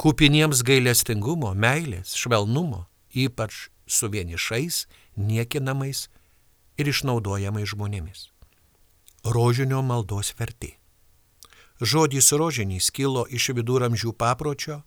kupiniems 0.01 0.63
gailestingumo, 0.65 1.53
meilės, 1.53 2.15
švelnumo, 2.17 2.85
ypač 3.13 3.69
su 3.85 4.09
vienišais, 4.09 4.85
niekinamais 5.17 6.07
ir 6.77 6.89
išnaudojamais 6.89 7.73
žmonėmis. 7.73 8.29
Rožinio 9.25 9.83
maldos 9.85 10.33
vertė. 10.39 10.80
Žodis 11.81 12.29
rožinys 12.37 12.91
kilo 12.93 13.23
iš 13.25 13.47
viduramžių 13.57 14.11
papročio, 14.13 14.83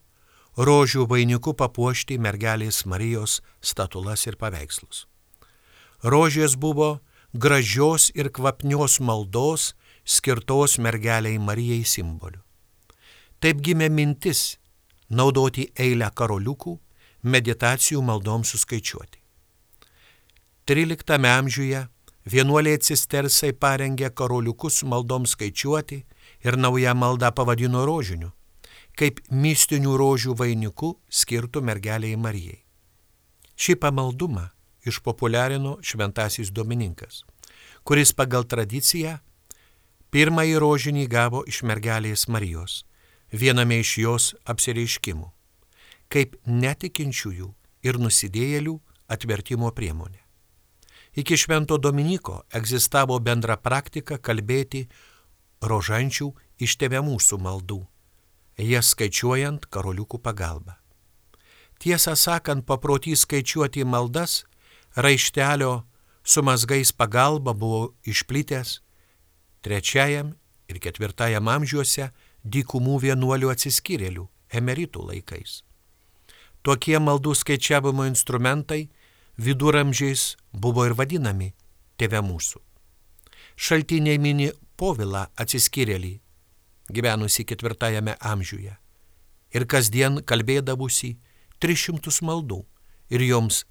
rožių 0.54 1.08
vainiku 1.10 1.50
papuošti 1.58 2.20
mergelės 2.22 2.84
Marijos 2.86 3.40
statulas 3.58 4.22
ir 4.30 4.38
paveikslus. 4.38 5.08
Rožės 6.06 6.54
buvo 6.54 7.00
gražios 7.34 8.12
ir 8.14 8.30
kvapnios 8.30 9.00
maldos 9.00 9.72
skirtos 10.04 10.78
mergeliai 10.78 11.38
Marijai 11.42 11.82
simboliu. 11.82 12.38
Taip 13.42 13.58
gimė 13.58 13.90
mintis 13.90 14.60
naudoti 15.10 15.66
eilę 15.74 16.12
karoliukų 16.14 16.78
meditacijų 17.26 18.06
maldoms 18.06 18.54
suskaičiuoti. 18.54 19.18
13 20.70 21.18
amžiuje 21.26 21.88
vienuoliai 22.24 22.78
cistersai 22.78 23.50
parengė 23.52 24.14
karoliukus 24.14 24.84
maldoms 24.86 25.34
skaičiuoti 25.34 26.04
ir 26.44 26.58
naują 26.58 26.94
maldą 26.94 27.30
pavadino 27.32 27.84
rožiniu, 27.88 28.30
kaip 28.98 29.20
mistinių 29.30 29.96
rožių 29.98 30.36
vainiku 30.38 30.94
skirtų 31.10 31.62
mergeliai 31.64 32.16
Marijai. 32.16 32.60
Šį 33.56 33.74
pamaldumą 33.82 34.48
išpopuliarino 34.86 35.78
šventasis 35.82 36.52
Dominikas, 36.52 37.24
kuris 37.84 38.12
pagal 38.12 38.44
tradiciją 38.44 39.18
pirmąjį 40.14 40.58
rožinį 40.62 41.06
gavo 41.10 41.42
iš 41.50 41.62
mergelės 41.66 42.28
Marijos, 42.28 42.84
viename 43.32 43.80
iš 43.82 43.96
jos 43.98 44.26
apsireiškimų, 44.44 45.30
kaip 46.12 46.36
netikinčiųjų 46.46 47.48
ir 47.82 47.98
nusidėjėlių 47.98 48.76
atvertimo 49.10 49.72
priemonė. 49.74 50.20
Iki 51.14 51.36
švento 51.38 51.78
Dominiko 51.78 52.42
egzistavo 52.50 53.18
bendra 53.22 53.56
praktika 53.56 54.18
kalbėti 54.18 54.88
rožančių 55.70 56.30
iš 56.64 56.76
tėviamūsų 56.80 57.38
maldų, 57.40 57.80
jas 58.60 58.92
skaičiuojant 58.94 59.66
karoliukų 59.72 60.20
pagalba. 60.22 60.78
Tiesą 61.82 62.14
sakant, 62.16 62.64
paprotys 62.66 63.24
skaičiuoti 63.26 63.84
maldas 63.84 64.44
raištelio 64.96 65.82
su 66.24 66.42
mazgais 66.42 66.92
pagalba 66.92 67.52
buvo 67.52 67.94
išplitęs 68.06 68.78
trečiajam 69.64 70.34
ir 70.68 70.80
ketvirtajam 70.80 71.48
amžiuose 71.48 72.10
dykumų 72.44 72.98
vienuolių 73.06 73.50
atsiskyrėlių, 73.52 74.24
emeritų 74.52 75.08
laikais. 75.10 75.62
Tokie 76.64 76.96
maldų 77.00 77.34
skaičiavimo 77.36 78.06
instrumentai 78.08 78.88
viduramžiais 79.36 80.34
buvo 80.52 80.86
ir 80.88 80.94
vadinami 80.96 81.52
tėve 82.00 82.20
mūsų. 82.24 82.60
Šaltiniai 83.56 84.18
mini 84.18 84.50
Povilą 84.76 85.26
atsiskyrėlį, 85.38 86.16
gyvenusi 86.90 87.44
ketvirtajame 87.46 88.16
amžiuje, 88.18 88.74
ir 89.54 89.66
kasdien 89.70 90.18
kalbėdavusi 90.26 91.12
300 91.62 92.24
maldų 92.26 92.58
ir 93.14 93.22
joms 93.22 93.62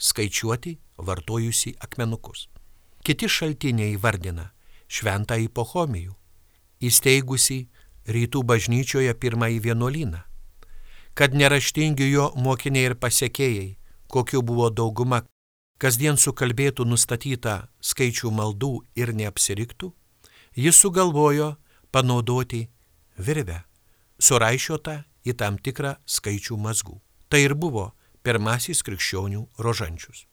skaičiuoti 0.00 0.78
vartojusi 0.96 1.74
akmenukus. 1.84 2.48
Kiti 3.04 3.28
šaltiniai 3.28 3.98
vardina 4.00 4.50
šventąjį 4.90 5.52
Pohomijų, 5.54 6.16
įsteigusi 6.80 7.60
rytų 8.08 8.42
bažnyčioje 8.48 9.12
pirmąjį 9.20 9.60
vienuolyną, 9.68 10.24
kad 11.14 11.36
neraštingi 11.36 12.08
jo 12.10 12.30
mokiniai 12.36 12.88
ir 12.88 12.96
pasiekėjai, 12.96 13.76
kokiu 14.08 14.40
buvo 14.42 14.70
dauguma, 14.72 15.22
kasdien 15.78 16.16
sukalbėtų 16.16 16.88
nustatytą 16.88 17.56
skaičių 17.84 18.32
maldų 18.34 18.72
ir 18.96 19.12
neapsiriktų, 19.14 19.92
jis 20.56 20.76
sugalvojo 20.76 21.54
panaudoti 21.90 22.66
virvę, 23.18 23.60
suraišiotą 24.18 24.96
į 25.26 25.34
tam 25.38 25.58
tikrą 25.58 25.94
skaičių 26.06 26.58
mazgų. 26.58 26.98
Tai 27.30 27.40
ir 27.44 27.54
buvo 27.54 27.90
pirmasis 28.26 28.82
krikščionių 28.82 29.46
rožančius. 29.58 30.26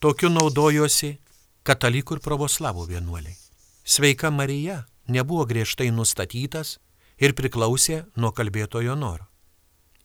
Tokiu 0.00 0.30
naudojosi 0.32 1.18
katalikų 1.62 2.18
ir 2.18 2.22
pravoslavų 2.24 2.86
vienuoliai. 2.88 3.36
Sveika 3.84 4.30
Marija 4.30 4.84
nebuvo 5.08 5.44
griežtai 5.46 5.90
nustatytas 5.94 6.78
ir 7.18 7.36
priklausė 7.36 8.04
nuo 8.16 8.32
kalbėtojo 8.32 8.96
noro. 8.96 9.28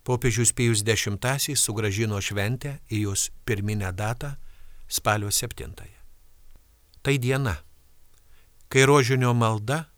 popiežius 0.08 0.54
Pijus 0.56 0.80
X 0.88 1.60
sugražino 1.60 2.22
šventę 2.22 2.80
į 2.88 3.02
jos 3.02 3.32
pirminę 3.44 3.92
datą 3.92 4.38
spalio 4.88 5.28
7. 5.28 5.74
Tai 7.04 7.18
diena, 7.18 7.58
kai 8.70 8.86
rožinio 8.86 9.34
malda 9.34 9.90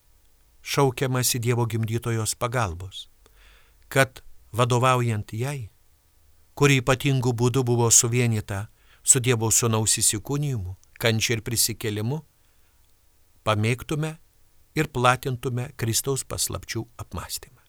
šaukiamasi 0.62 1.40
Dievo 1.40 1.68
gimdytojos 1.70 2.34
pagalbos, 2.34 3.10
kad 3.90 4.24
vadovaujant 4.52 5.34
jai, 5.34 5.70
kuri 6.56 6.82
ypatingų 6.82 7.36
būdų 7.38 7.64
buvo 7.64 7.92
suvienita 7.92 8.70
su 9.08 9.22
Dievo 9.24 9.48
sunaus 9.56 9.96
įsikūnymu, 10.02 10.74
kančia 11.00 11.38
ir 11.38 11.43
prisikėlimu, 11.48 12.17
pamėgtume 13.48 14.17
ir 14.76 14.89
platintume 14.91 15.70
Kristaus 15.80 16.26
paslapčių 16.28 16.84
apmąstymą. 17.00 17.63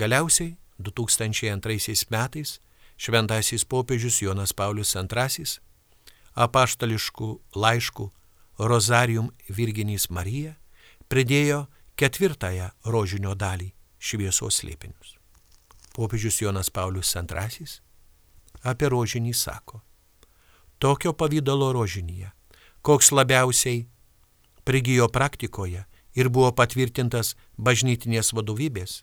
Galiausiai 0.00 0.54
2002 0.80 2.06
metais 2.14 2.54
šventasis 2.96 3.66
popiežius 3.68 4.22
Jonas 4.22 4.54
Paulius 4.56 4.94
II 4.96 5.44
apaštališkų 6.46 7.28
laiškų 7.56 8.06
Rozarium 8.70 9.30
Virginijs 9.48 10.08
Marija 10.08 10.54
pridėjo 11.12 11.66
ketvirtąją 12.00 12.70
rožinio 12.88 13.34
dalį 13.34 13.68
šviesos 13.98 14.62
slėpinius. 14.62 15.18
Popiežius 15.92 16.40
Jonas 16.40 16.70
Paulius 16.70 17.12
II 17.16 17.68
apie 18.64 18.88
rožinį 18.88 19.34
sako, 19.34 19.82
tokio 20.80 21.12
pavydalo 21.12 21.72
rožinyje, 21.76 22.30
koks 22.82 23.12
labiausiai 23.12 23.84
prigijo 24.64 25.08
praktikoje 25.08 25.84
ir 26.16 26.28
buvo 26.32 26.50
patvirtintas 26.56 27.36
bažnytinės 27.58 28.32
vadovybės, 28.32 29.02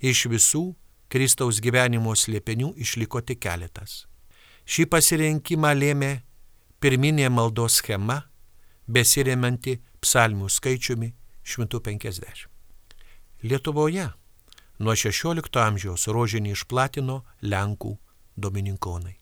iš 0.00 0.26
visų 0.32 0.64
Kristaus 1.12 1.60
gyvenimo 1.60 2.16
slėpinių 2.16 2.72
išliko 2.80 3.20
tik 3.20 3.42
keletas. 3.44 4.06
Šį 4.64 4.88
pasirinkimą 4.88 5.74
lėmė 5.76 6.12
pirminė 6.80 7.28
maldos 7.28 7.76
schema, 7.82 8.22
besiremianti 8.88 9.76
psalmių 10.00 10.48
skaičiumi 10.48 11.12
150. 11.44 12.48
Lietuvoje 13.44 14.08
nuo 14.78 14.94
16 14.96 15.60
amžiaus 15.66 16.08
rožinį 16.08 16.56
išplatino 16.56 17.20
Lenkų 17.42 17.98
domininkonai. 18.36 19.21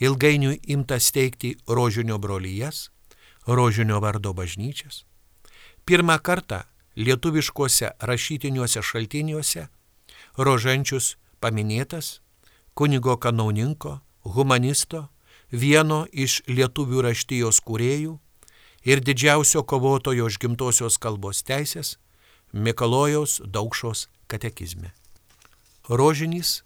Ilgainiui 0.00 0.60
imta 0.70 1.00
steigti 1.00 1.56
rožinio 1.66 2.18
brolyjas, 2.18 2.90
rožinio 3.46 4.00
vardo 4.00 4.32
bažnyčias. 4.32 5.04
Pirmą 5.84 6.18
kartą 6.22 6.62
lietuviškuose 6.96 7.90
rašytiniuose 8.00 8.82
šaltiniuose 8.82 9.68
rožančius 10.38 11.16
paminėtas 11.40 12.20
kunigo 12.78 13.16
kanauninko, 13.16 13.98
humanisto, 14.22 15.08
vieno 15.50 16.04
iš 16.12 16.42
lietuvių 16.46 17.02
raštijos 17.08 17.58
kūrėjų 17.66 18.18
ir 18.86 19.02
didžiausio 19.02 19.64
kovotojo 19.66 20.28
už 20.30 20.38
gimtosios 20.38 20.98
kalbos 20.98 21.42
teisės 21.42 21.96
Mikalojaus 22.52 23.40
Daukšos 23.44 24.06
katekizme. 24.30 24.92
Rožinys 25.88 26.62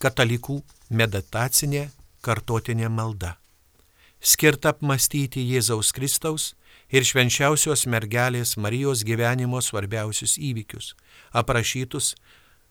katalikų 0.00 0.62
meditacinė 0.90 1.90
kartotinė 2.24 2.88
malda 2.88 3.36
skirta 4.20 4.74
apmastyti 4.74 5.42
Jėzaus 5.48 5.92
Kristaus 5.96 6.52
ir 6.92 7.06
švenčiausios 7.08 7.86
mergelės 7.88 8.56
Marijos 8.60 9.02
gyvenimo 9.06 9.60
svarbiausius 9.64 10.36
įvykius, 10.38 10.94
aprašytus 11.32 12.14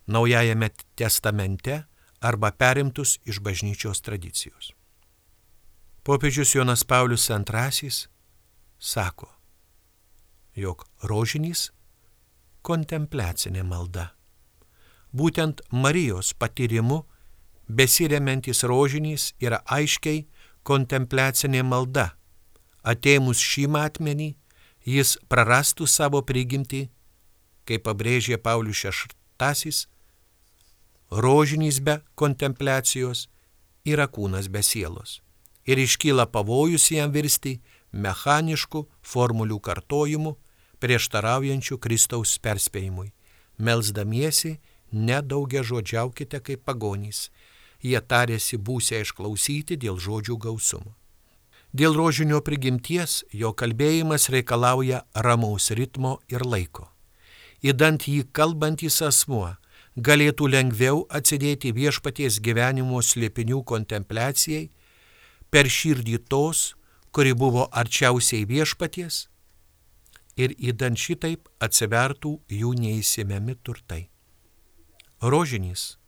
Naujajame 0.09 0.71
testamente 0.97 1.83
arba 2.25 2.49
perimtus 2.49 3.19
iš 3.29 3.37
bažnyčios 3.45 4.01
tradicijos. 4.01 4.71
Popiežius 6.01 6.55
Jonas 6.55 6.81
Paulius 6.83 7.29
II 7.29 7.91
sako, 8.79 9.29
jog 10.57 10.87
rožinys 11.03 11.69
kontempliacinė 12.65 13.61
malda. 13.61 14.15
Būtent 15.13 15.61
Marijos 15.69 16.33
patyrimu 16.33 17.03
besiremiantis 17.69 18.63
rožinys 18.63 19.33
yra 19.39 19.61
aiškiai 19.69 20.25
kontempliacinė 20.67 21.63
malda. 21.63 22.09
Atėmus 22.83 23.39
šį 23.43 23.67
matmenį, 23.75 24.29
jis 24.85 25.17
prarastų 25.29 25.87
savo 25.87 26.21
prigimtį, 26.25 26.87
kaip 27.69 27.85
pabrėžė 27.85 28.39
Paulius 28.41 28.83
VI, 29.39 29.73
rožinys 31.11 31.79
be 31.79 31.99
kontempliacijos 32.15 33.27
yra 33.85 34.07
kūnas 34.07 34.49
be 34.49 34.63
sielos. 34.65 35.19
Ir 35.69 35.77
iškyla 35.77 36.25
pavojus 36.33 36.89
jam 36.91 37.11
virsti 37.13 37.59
mechaniškų 37.91 38.85
formulių 39.05 39.59
kartojimu, 39.61 40.35
prieštaraujančių 40.79 41.77
Kristaus 41.77 42.37
perspėjimui. 42.41 43.11
Melsdamiesi, 43.59 44.57
nedaugia 44.91 45.63
žodžiaukite 45.67 46.39
kaip 46.39 46.63
pagonys, 46.65 47.27
jie 47.83 47.99
tarėsi 48.01 48.57
būsę 48.57 49.01
išklausyti 49.05 49.77
dėl 49.79 49.99
žodžių 49.99 50.37
gausumo. 50.37 50.95
Dėl 51.73 51.93
rožinio 51.93 52.41
prigimties 52.41 53.23
jo 53.31 53.53
kalbėjimas 53.53 54.29
reikalauja 54.33 55.03
ramaus 55.13 55.69
ritmo 55.71 56.17
ir 56.27 56.41
laiko. 56.41 56.89
Įdant 57.61 58.07
jį 58.09 58.23
kalbantis 58.33 59.01
asmuo 59.05 59.53
galėtų 59.95 60.47
lengviau 60.49 61.03
atsidėti 61.09 61.73
viešpaties 61.75 62.39
gyvenimo 62.41 63.03
slėpinių 63.03 63.61
kontempliacijai 63.69 64.69
per 65.51 65.69
širdį 65.69 66.17
tos, 66.29 66.73
kuri 67.11 67.33
buvo 67.33 67.67
arčiausiai 67.69 68.47
viešpaties 68.49 69.27
ir 70.39 70.55
įdant 70.57 70.97
šitaip 70.97 71.49
atsivertų 71.61 72.33
jų 72.49 72.73
neįsimiami 72.79 73.57
turtai. 73.61 74.07
Rožinys 75.21 75.98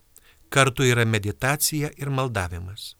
kartu 0.52 0.84
yra 0.84 1.04
meditacija 1.04 1.90
ir 1.96 2.10
maldavimas. 2.10 2.96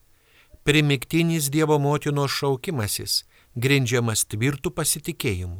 Primiktinis 0.64 1.50
Dievo 1.52 1.76
motinos 1.78 2.32
šaukimasis 2.32 3.24
grindžiamas 3.54 4.24
tvirtų 4.32 4.72
pasitikėjimu, 4.72 5.58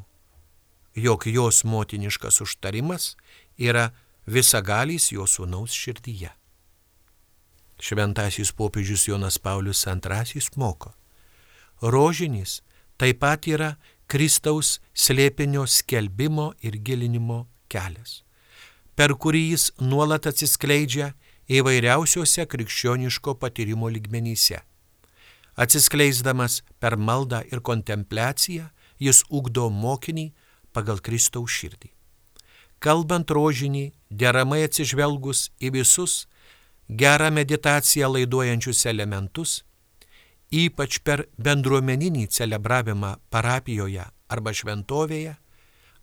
jog 0.96 1.26
jos 1.26 1.64
motiniškas 1.68 2.40
užtarimas 2.44 3.12
yra 3.58 3.90
visagalys 4.26 5.10
jo 5.12 5.26
sūnaus 5.28 5.74
širdyje. 5.76 6.30
Šventasis 7.82 8.52
popiežius 8.56 9.08
Jonas 9.08 9.38
Paulius 9.42 9.84
II 9.86 10.42
moko. 10.56 10.94
Rožinis 11.82 12.62
taip 12.96 13.18
pat 13.20 13.48
yra 13.50 13.74
Kristaus 14.06 14.78
slėpinio 14.94 15.66
skelbimo 15.66 16.52
ir 16.62 16.78
gilinimo 16.78 17.48
kelias, 17.68 18.22
per 18.94 19.16
kurį 19.18 19.42
jis 19.50 19.72
nuolat 19.80 20.28
atsiskleidžia 20.30 21.12
įvairiausiuose 21.58 22.46
krikščioniško 22.46 23.34
patyrimo 23.40 23.90
lygmenyse. 23.92 24.60
Atsiskleisdamas 25.56 26.62
per 26.80 26.96
maldą 26.96 27.42
ir 27.52 27.60
kontempliaciją, 27.60 28.68
jis 29.02 29.24
ugdo 29.28 29.68
mokinį 29.70 30.30
pagal 30.72 31.02
Kristaus 31.04 31.52
širdį. 31.52 31.90
Kalbant 32.82 33.30
rožinį, 33.30 33.92
deramai 34.10 34.62
atsižvelgus 34.66 35.50
į 35.62 35.72
visus 35.76 36.26
gerą 36.88 37.28
meditaciją 37.30 38.08
laiduojančius 38.14 38.86
elementus, 38.90 39.60
ypač 40.50 40.98
per 41.04 41.26
bendruomeninį 41.38 42.26
celebravimą 42.32 43.12
parapijoje 43.30 44.06
arba 44.32 44.54
šventovėje, 44.56 45.36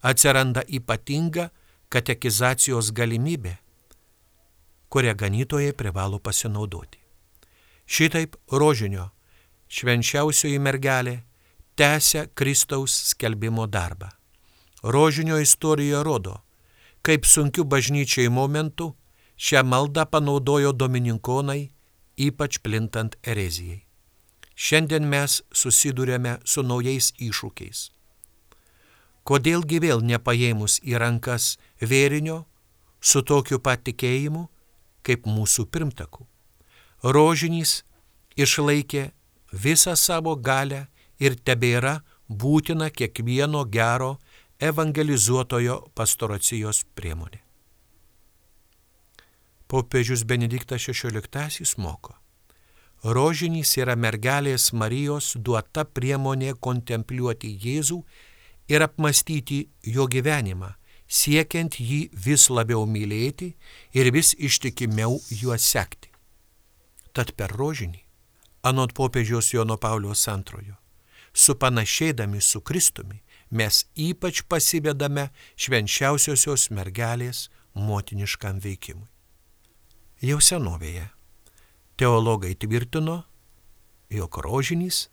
atsiranda 0.02 0.64
ypatinga 0.68 1.50
katekizacijos 1.90 2.94
galimybė 2.96 3.58
kurią 4.90 5.14
ganytojai 5.16 5.74
privalo 5.74 6.20
pasinaudoti. 6.20 7.00
Šitaip 7.86 8.36
rožinio 8.52 9.10
švenčiausioji 9.70 10.60
mergelė 10.60 11.20
tęsia 11.76 12.28
Kristaus 12.36 12.94
skelbimo 13.12 13.68
darbą. 13.68 14.10
Rožinio 14.84 15.40
istorija 15.40 16.04
rodo, 16.04 16.40
kaip 17.02 17.26
sunkiu 17.26 17.64
bažnyčiai 17.64 18.30
momentu 18.30 18.94
šią 19.38 19.64
maldą 19.64 20.06
panaudojo 20.06 20.72
domininkonai 20.72 21.70
ypač 22.20 22.60
plintant 22.60 23.16
erezijai. 23.24 23.86
Šiandien 24.60 25.08
mes 25.08 25.40
susidurėme 25.56 26.36
su 26.44 26.66
naujais 26.68 27.14
iššūkiais. 27.16 27.86
Kodėlgi 29.24 29.80
vėl 29.80 30.04
nepaėmus 30.04 30.80
į 30.84 31.00
rankas 31.00 31.54
vėrinio 31.80 32.42
su 33.00 33.22
tokiu 33.24 33.62
pat 33.64 33.86
tikėjimu 33.88 34.50
kaip 35.04 35.28
mūsų 35.30 35.66
pirmtakų? 35.74 36.26
Rožinys 37.04 37.84
išlaikė 38.36 39.10
visą 39.52 39.96
savo 39.96 40.36
galę 40.36 40.88
ir 41.20 41.36
tebėra 41.36 42.00
būtina 42.30 42.90
kiekvieno 42.90 43.66
gero 43.66 44.18
evangelizuotojo 44.60 45.80
pastoracijos 45.96 46.84
priemonė. 46.96 47.40
Popiežius 49.70 50.24
Benediktas 50.26 50.88
XVI 50.90 51.76
moko. 51.78 52.16
Rožinys 53.04 53.78
yra 53.78 53.96
mergelės 53.96 54.74
Marijos 54.74 55.38
duota 55.38 55.86
priemonė 55.86 56.56
kontempliuoti 56.60 57.54
Jėzų 57.64 58.02
ir 58.68 58.84
apmastyti 58.84 59.62
jo 59.88 60.08
gyvenimą, 60.12 60.74
siekiant 61.10 61.80
jį 61.82 62.10
vis 62.14 62.48
labiau 62.54 62.86
mylėti 62.86 63.56
ir 63.98 64.12
vis 64.14 64.36
ištikimiau 64.38 65.18
juo 65.34 65.58
sekti. 65.58 66.12
Tad 67.14 67.34
per 67.34 67.52
rožinį, 67.58 68.04
anot 68.64 68.94
popiežiaus 68.94 69.50
Jono 69.54 69.80
Paulius 69.82 70.28
antrojo, 70.30 70.78
supanašėdami 71.34 72.42
su 72.42 72.62
Kristumi, 72.62 73.24
mes 73.50 73.86
ypač 73.98 74.44
pasivedame 74.46 75.30
švenčiausiosios 75.58 76.70
mergelės 76.70 77.48
motiniškam 77.74 78.62
veikimui. 78.62 79.10
Jau 80.22 80.38
senovėje 80.44 81.08
teologai 81.98 82.54
tvirtino, 82.60 83.24
jog 84.14 84.38
rožinys 84.44 85.08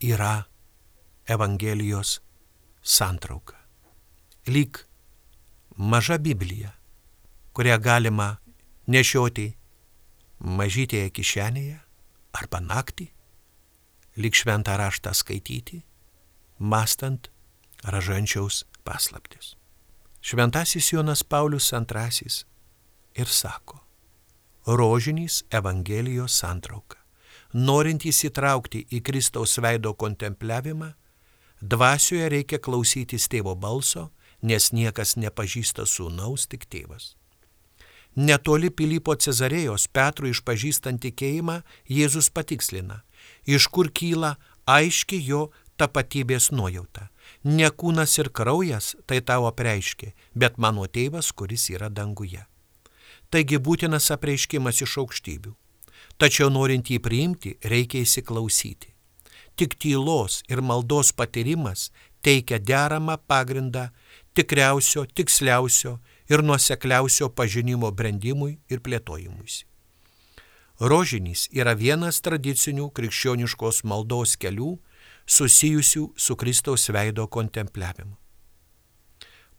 yra 0.00 0.46
Evangelijos 1.28 2.20
santrauka. 2.82 3.56
Lyg 4.46 4.84
maža 5.76 6.18
Biblija, 6.18 6.72
kurią 7.52 7.78
galima 7.78 8.36
nešioti 8.86 9.52
mažytėje 10.40 11.10
kišenėje 11.14 11.78
arba 12.34 12.60
naktį, 12.60 13.08
lyg 14.18 14.34
šventą 14.34 14.76
raštą 14.78 15.14
skaityti, 15.14 15.82
mastant 16.58 17.30
ražančiaus 17.82 18.64
paslaptis. 18.84 19.54
Šventasis 20.24 20.92
Jonas 20.92 21.22
Paulius 21.22 21.72
II 21.72 22.44
ir 23.14 23.28
sako, 23.28 23.80
rožinys 24.66 25.44
Evangelijos 25.50 26.38
santrauka. 26.38 26.98
Norint 27.54 28.02
įsitraukti 28.02 28.86
į 28.90 29.02
Kristaus 29.06 29.58
veido 29.62 29.92
kontempliavimą, 29.94 30.94
dvasioje 31.60 32.28
reikia 32.32 32.58
klausytis 32.58 33.28
tėvo 33.30 33.54
balso, 33.54 34.08
nes 34.44 34.70
niekas 34.76 35.16
nepažįsta 35.16 35.88
sūnaus, 35.88 36.46
tik 36.52 36.68
tėvas. 36.68 37.14
Netoli 38.14 38.70
Pilypo 38.70 39.16
Cezarėjos 39.18 39.88
Petrui 39.90 40.30
išpažįstant 40.30 41.00
tikėjimą, 41.02 41.62
Jėzus 41.90 42.28
patikslina, 42.30 43.00
iš 43.48 43.66
kur 43.74 43.90
kyla 43.90 44.36
aiški 44.70 45.18
jo 45.18 45.48
tapatybės 45.80 46.52
nuojauta. 46.54 47.08
Ne 47.42 47.70
kūnas 47.70 48.14
ir 48.20 48.30
kraujas 48.30 48.94
tai 49.08 49.18
tavo 49.20 49.48
apreiškė, 49.50 50.12
bet 50.34 50.60
mano 50.62 50.86
tėvas, 50.86 51.32
kuris 51.32 51.66
yra 51.74 51.90
danguje. 51.90 52.44
Taigi 53.34 53.58
būtinas 53.58 54.12
apreiškimas 54.14 54.84
iš 54.86 54.98
aukštybių. 55.02 55.54
Tačiau 56.20 56.52
norint 56.54 56.86
jį 56.86 57.00
priimti, 57.02 57.56
reikia 57.66 58.04
įsiklausyti. 58.04 58.92
Tik 59.58 59.74
tylos 59.82 60.42
ir 60.50 60.62
maldos 60.62 61.10
patyrimas 61.14 61.88
teikia 62.22 62.58
deramą 62.58 63.18
pagrindą 63.26 63.88
tikriausio, 64.34 65.04
tiksliausio 65.06 65.98
ir 66.30 66.42
nuosekliausio 66.42 67.30
pažinimo 67.30 67.90
brandimui 67.90 68.58
ir 68.70 68.82
plėtojimuisi. 68.84 69.64
Rožinys 70.80 71.46
yra 71.54 71.76
vienas 71.78 72.18
tradicinių 72.24 72.88
krikščioniškos 72.96 73.84
maldos 73.86 74.34
kelių, 74.42 74.74
susijusių 75.26 76.08
su 76.16 76.36
Kristaus 76.36 76.88
veido 76.90 77.28
kontempliavimu. 77.30 78.16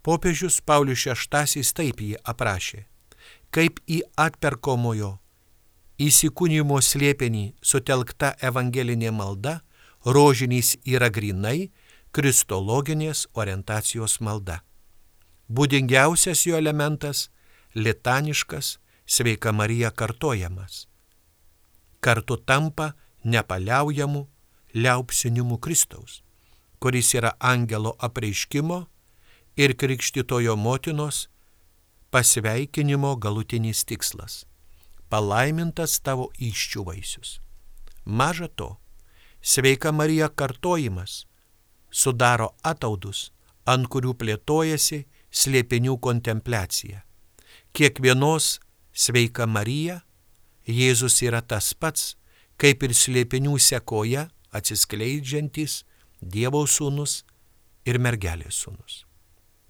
Popiežius 0.06 0.60
Paulius 0.62 1.08
VI 1.08 1.64
taip 1.74 2.02
jį 2.04 2.18
aprašė, 2.22 2.84
kaip 3.50 3.80
į 3.90 4.04
atperkomojo 4.20 5.16
įsikūnymo 5.98 6.78
slėpenį 6.84 7.46
sutelkta 7.64 8.36
evangelinė 8.44 9.14
malda, 9.16 9.62
rožinys 10.06 10.76
yra 10.86 11.10
grinai 11.10 11.72
kristologinės 12.16 13.26
orientacijos 13.36 14.22
malda. 14.24 14.62
Būdingiausias 15.52 16.46
jo 16.48 16.56
elementas- 16.56 17.30
litaniškas 17.86 18.78
sveika 19.06 19.52
Marija 19.52 19.92
kartojamas. 19.92 20.88
Kartu 22.00 22.38
tampa 22.38 22.94
nepaliaujamu 23.26 24.28
liaupsinimu 24.74 25.58
Kristaus, 25.58 26.24
kuris 26.80 27.14
yra 27.14 27.34
angelo 27.40 27.96
apreiškimo 28.00 28.88
ir 29.58 29.76
krikštitojo 29.76 30.56
motinos 30.56 31.28
pasveikinimo 32.12 33.16
galutinis 33.16 33.84
tikslas- 33.84 34.46
palaimintas 35.12 36.00
tavo 36.00 36.32
iščių 36.40 36.86
vaisius. 36.86 37.40
Maža 38.06 38.48
to, 38.48 38.78
sveika 39.42 39.92
Marija 39.92 40.30
kartojimas 40.30 41.26
sudaro 41.96 42.52
ataudus, 42.64 43.30
ant 43.66 43.88
kurių 43.92 44.14
plėtojasi 44.20 45.06
slėpinių 45.32 45.98
kontempliacija. 46.04 47.02
Kiekvienos 47.76 48.60
sveika 48.92 49.48
Marija 49.48 50.02
Jėzus 50.66 51.20
yra 51.22 51.44
tas 51.46 51.74
pats, 51.78 52.16
kaip 52.58 52.84
ir 52.84 52.94
slėpinių 52.98 53.58
sekoja 53.62 54.30
atsiskleidžiantys 54.56 55.84
Dievo 56.22 56.64
sūnus 56.66 57.20
ir 57.86 58.00
mergelės 58.02 58.64
sūnus. 58.64 59.04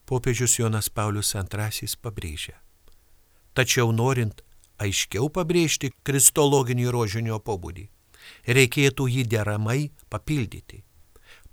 Popiežius 0.06 0.60
Jonas 0.60 0.88
Paulius 0.88 1.34
II 1.36 1.90
pabrėžia. 2.00 2.56
Tačiau 3.58 3.92
norint 3.92 4.44
aiškiau 4.80 5.28
pabrėžti 5.34 5.90
kristologinį 6.06 6.88
rožinio 6.94 7.42
pobūdį, 7.44 7.90
reikėtų 8.48 9.08
jį 9.10 9.24
deramai 9.34 9.90
papildyti, 10.10 10.85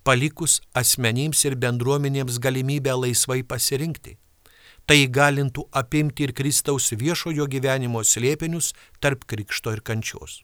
palikus 0.05 0.61
asmenims 0.75 1.45
ir 1.47 1.57
bendruomenėms 1.59 2.39
galimybę 2.43 2.95
laisvai 3.05 3.43
pasirinkti. 3.43 4.17
Tai 4.87 4.99
galintų 5.15 5.69
apimti 5.79 6.27
ir 6.27 6.33
Kristaus 6.35 6.91
viešojo 6.99 7.47
gyvenimo 7.47 8.03
slėpinius 8.03 8.73
tarp 9.01 9.25
krikšto 9.31 9.77
ir 9.77 9.83
kančios. 9.87 10.43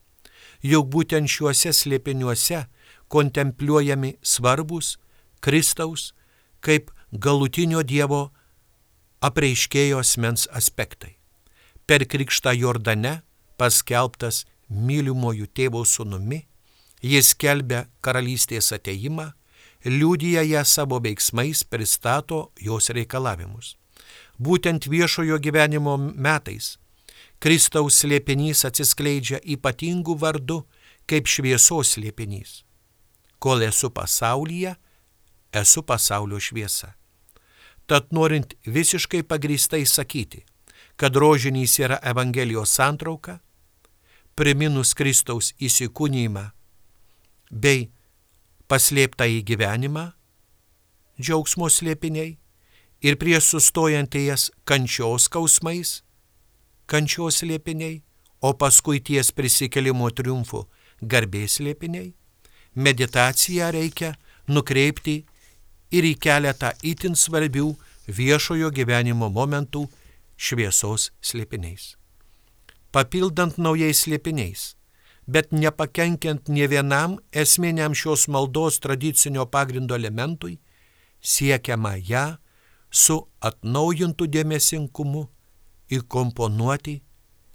Juk 0.63 0.87
būtent 0.93 1.27
šiuose 1.27 1.73
slėpiniuose 1.75 2.65
kontempliuojami 3.11 4.15
svarbus 4.23 4.97
Kristaus 5.43 6.13
kaip 6.63 6.91
galutinio 7.11 7.83
Dievo 7.83 8.29
apreiškėjo 9.23 9.99
asmens 9.99 10.47
aspektai. 10.55 11.17
Per 11.87 12.05
krikštą 12.07 12.53
Jordane 12.55 13.19
paskelbtas 13.59 14.45
mylimojų 14.69 15.49
tėvo 15.55 15.81
sūnumi, 15.83 16.43
jis 17.01 17.33
kelbia 17.33 17.87
karalystės 18.05 18.71
ateimą, 18.75 19.31
liūdija 19.85 20.43
ją 20.43 20.63
savo 20.65 20.99
veiksmais, 20.99 21.63
pristato 21.63 22.51
jos 22.59 22.89
reikalavimus. 22.89 23.75
Būtent 24.39 24.87
viešojo 24.87 25.39
gyvenimo 25.39 25.97
metais 25.97 26.77
Kristaus 27.39 28.01
slėpinys 28.01 28.65
atsiskleidžia 28.67 29.37
ypatingų 29.55 30.15
vardų 30.19 30.57
kaip 31.07 31.27
šviesos 31.27 31.95
slėpinys. 31.95 32.63
Kol 33.39 33.63
esu 33.63 33.87
pasaulyje, 33.95 34.73
esu 35.55 35.83
pasaulio 35.87 36.39
šviesa. 36.43 36.93
Tad 37.87 38.11
norint 38.11 38.57
visiškai 38.67 39.23
pagrįstai 39.23 39.85
sakyti, 39.87 40.43
kad 40.99 41.15
rožinys 41.15 41.77
yra 41.79 42.01
Evangelijos 42.03 42.75
santrauka, 42.75 43.39
priminus 44.35 44.91
Kristaus 44.93 45.53
įsikūnymą 45.63 46.43
bei 47.49 47.87
paslėptą 48.69 49.27
į 49.27 49.41
gyvenimą, 49.49 50.05
džiaugsmo 51.19 51.69
slėpiniai 51.73 52.37
ir 53.01 53.17
prieš 53.19 53.53
sustojant 53.55 54.15
į 54.15 54.25
jas 54.29 54.49
kančios 54.69 55.27
skausmais, 55.27 55.99
kančios 56.89 57.41
slėpiniai, 57.41 58.01
o 58.41 58.53
paskui 58.55 59.01
ties 59.03 59.33
prisikelimo 59.35 60.07
triumfu 60.15 60.63
garbės 61.01 61.57
slėpiniai, 61.59 62.13
meditaciją 62.75 63.71
reikia 63.75 64.13
nukreipti 64.47 65.17
ir 65.91 66.07
į 66.07 66.15
keletą 66.23 66.71
itin 66.85 67.17
svarbių 67.19 67.73
viešojo 68.07 68.71
gyvenimo 68.73 69.29
momentų 69.29 69.87
šviesos 70.39 71.09
slėpiniais. 71.21 71.95
Papildant 72.95 73.59
naujais 73.61 74.05
slėpiniais, 74.05 74.73
bet 75.29 75.51
nepakenkiant 75.53 76.49
ne 76.49 76.65
vienam 76.67 77.17
esminiam 77.31 77.93
šios 77.93 78.27
maldos 78.33 78.79
tradicinio 78.81 79.45
pagrindo 79.45 79.95
elementui, 79.95 80.57
siekiama 81.21 81.93
ją 82.01 82.25
su 82.89 83.19
atnaujintu 83.45 84.25
dėmesingumu 84.25 85.27
įkomponuoti 85.93 86.95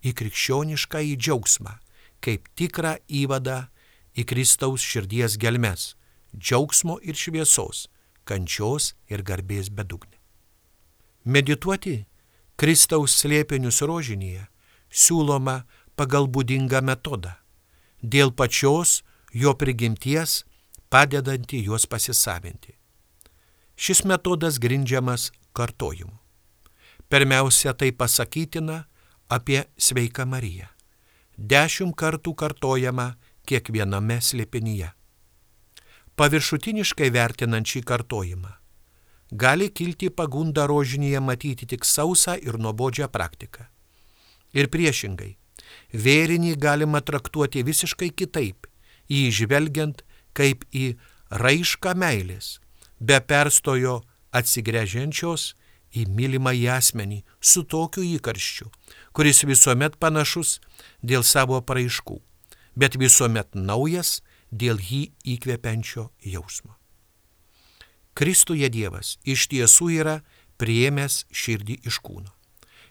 į 0.07 0.15
krikščionišką 0.21 1.03
į 1.11 1.17
džiaugsmą, 1.19 1.75
kaip 2.23 2.47
tikrą 2.55 2.95
įvadą 3.09 3.65
į 4.15 4.27
Kristaus 4.31 4.87
širdies 4.87 5.39
gelmes- 5.43 5.95
džiaugsmo 6.45 7.01
ir 7.03 7.15
šviesos, 7.15 7.89
kančios 8.25 8.95
ir 9.11 9.23
garbės 9.23 9.71
bedugnė. 9.71 10.19
Medituoti 11.25 12.07
Kristaus 12.57 13.19
slėpinius 13.19 13.83
rožinėje 13.83 14.47
siūloma 14.91 15.65
pagal 15.97 16.29
būdingą 16.29 16.83
metodą, 16.83 17.35
dėl 18.05 18.33
pačios 18.37 19.03
jo 19.33 19.55
prigimties 19.57 20.43
padedanti 20.93 21.63
juos 21.65 21.89
pasisavinti. 21.89 22.77
Šis 23.75 24.05
metodas 24.05 24.61
grindžiamas 24.63 25.33
kartojimu. 25.57 26.21
Pirmiausia, 27.09 27.73
tai 27.75 27.91
pasakytina 27.93 28.85
apie 29.29 29.65
sveiką 29.77 30.27
Mariją. 30.29 30.69
Dešimt 31.35 31.97
kartų 31.99 32.35
kartojama 32.39 33.15
kiekviename 33.49 34.21
slėpinyje. 34.23 34.93
Paviršutiniškai 36.15 37.11
vertinant 37.11 37.67
šį 37.67 37.83
kartojimą, 37.83 38.53
gali 39.35 39.67
kilti 39.75 40.13
pagunda 40.15 40.69
rožinėje 40.71 41.21
matyti 41.21 41.67
tik 41.67 41.85
sausą 41.85 42.37
ir 42.39 42.61
nuobodžią 42.63 43.09
praktiką. 43.11 43.67
Ir 44.55 44.71
priešingai, 44.71 45.35
vėrinį 45.95 46.57
galima 46.59 47.01
traktuoti 47.01 47.63
visiškai 47.63 48.11
kitaip, 48.11 48.67
jį 49.09 49.31
žvelgiant 49.31 50.03
kaip 50.35 50.67
į 50.75 50.95
raišką 51.31 51.95
meilės, 51.99 52.59
be 52.99 53.21
perstojo 53.21 54.01
atsigręžiančios 54.35 55.55
į 55.95 56.07
mylimą 56.11 56.55
į 56.59 56.69
asmenį 56.75 57.23
su 57.41 57.63
tokiu 57.63 58.03
įkarščiu, 58.17 58.71
kuris 59.15 59.45
visuomet 59.47 59.99
panašus 60.03 60.59
dėl 61.03 61.23
savo 61.23 61.61
praaiškų, 61.63 62.19
bet 62.75 62.99
visuomet 62.99 63.55
naujas 63.55 64.19
dėl 64.51 64.81
jį 64.83 65.05
įkvepiančio 65.37 66.11
jausmo. 66.27 66.75
Kristuje 68.15 68.69
Dievas 68.71 69.17
iš 69.27 69.49
tiesų 69.51 69.91
yra 70.01 70.21
priėmęs 70.59 71.25
širdį 71.35 71.81
iš 71.87 71.99
kūno. 72.03 72.31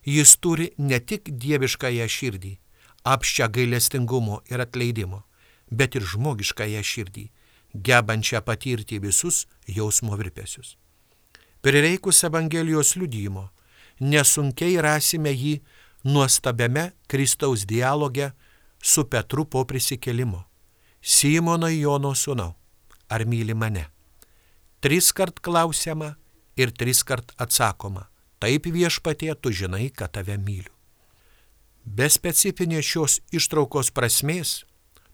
Jis 0.04 0.36
turi 0.44 0.74
ne 0.78 1.00
tik 1.00 1.30
dieviškąją 1.40 2.08
širdį, 2.12 2.58
apščią 3.04 3.50
gailestingumo 3.52 4.42
ir 4.52 4.64
atleidimo, 4.64 5.24
bet 5.72 5.96
ir 5.96 6.06
žmogiškąją 6.14 6.84
širdį, 6.92 7.26
gebančią 7.74 8.42
patirti 8.46 9.00
visus 9.00 9.46
jausmo 9.68 10.18
virpesius. 10.20 10.78
Prireikus 11.64 12.24
Evangelijos 12.24 12.96
liudymo, 13.00 13.50
nesunkiai 14.00 14.80
rasime 14.84 15.32
jį 15.32 15.60
nuostabiame 16.04 16.92
Kristaus 17.08 17.66
dialoge 17.66 18.32
su 18.84 19.06
Petru 19.08 19.46
po 19.46 19.64
prisikelimo 19.66 20.44
Simonai 21.04 21.82
Jono 21.82 22.14
sūnau, 22.16 22.54
ar 23.12 23.26
myli 23.28 23.52
mane? 23.52 23.90
Tris 24.80 25.12
kart 25.12 25.42
klausiama 25.44 26.14
ir 26.56 26.72
tris 26.72 27.02
kart 27.04 27.34
atsakoma, 27.44 28.06
taip 28.40 28.70
viešpatie, 28.72 29.34
tu 29.36 29.52
žinai, 29.52 29.90
kad 29.92 30.14
tave 30.16 30.38
myliu. 30.40 30.72
Be 31.86 32.08
specifinės 32.10 32.86
šios 32.88 33.18
ištraukos 33.36 33.92
prasmės, 33.92 34.64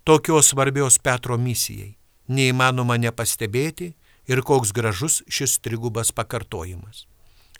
tokios 0.05 0.51
svarbios 0.53 0.99
Petro 1.01 1.37
misijai, 1.37 1.95
neįmanoma 2.29 2.99
nepastebėti 3.01 3.95
ir 4.29 4.41
koks 4.45 4.71
gražus 4.71 5.23
šis 5.27 5.57
trigubas 5.65 6.13
pakartojimas. 6.13 7.07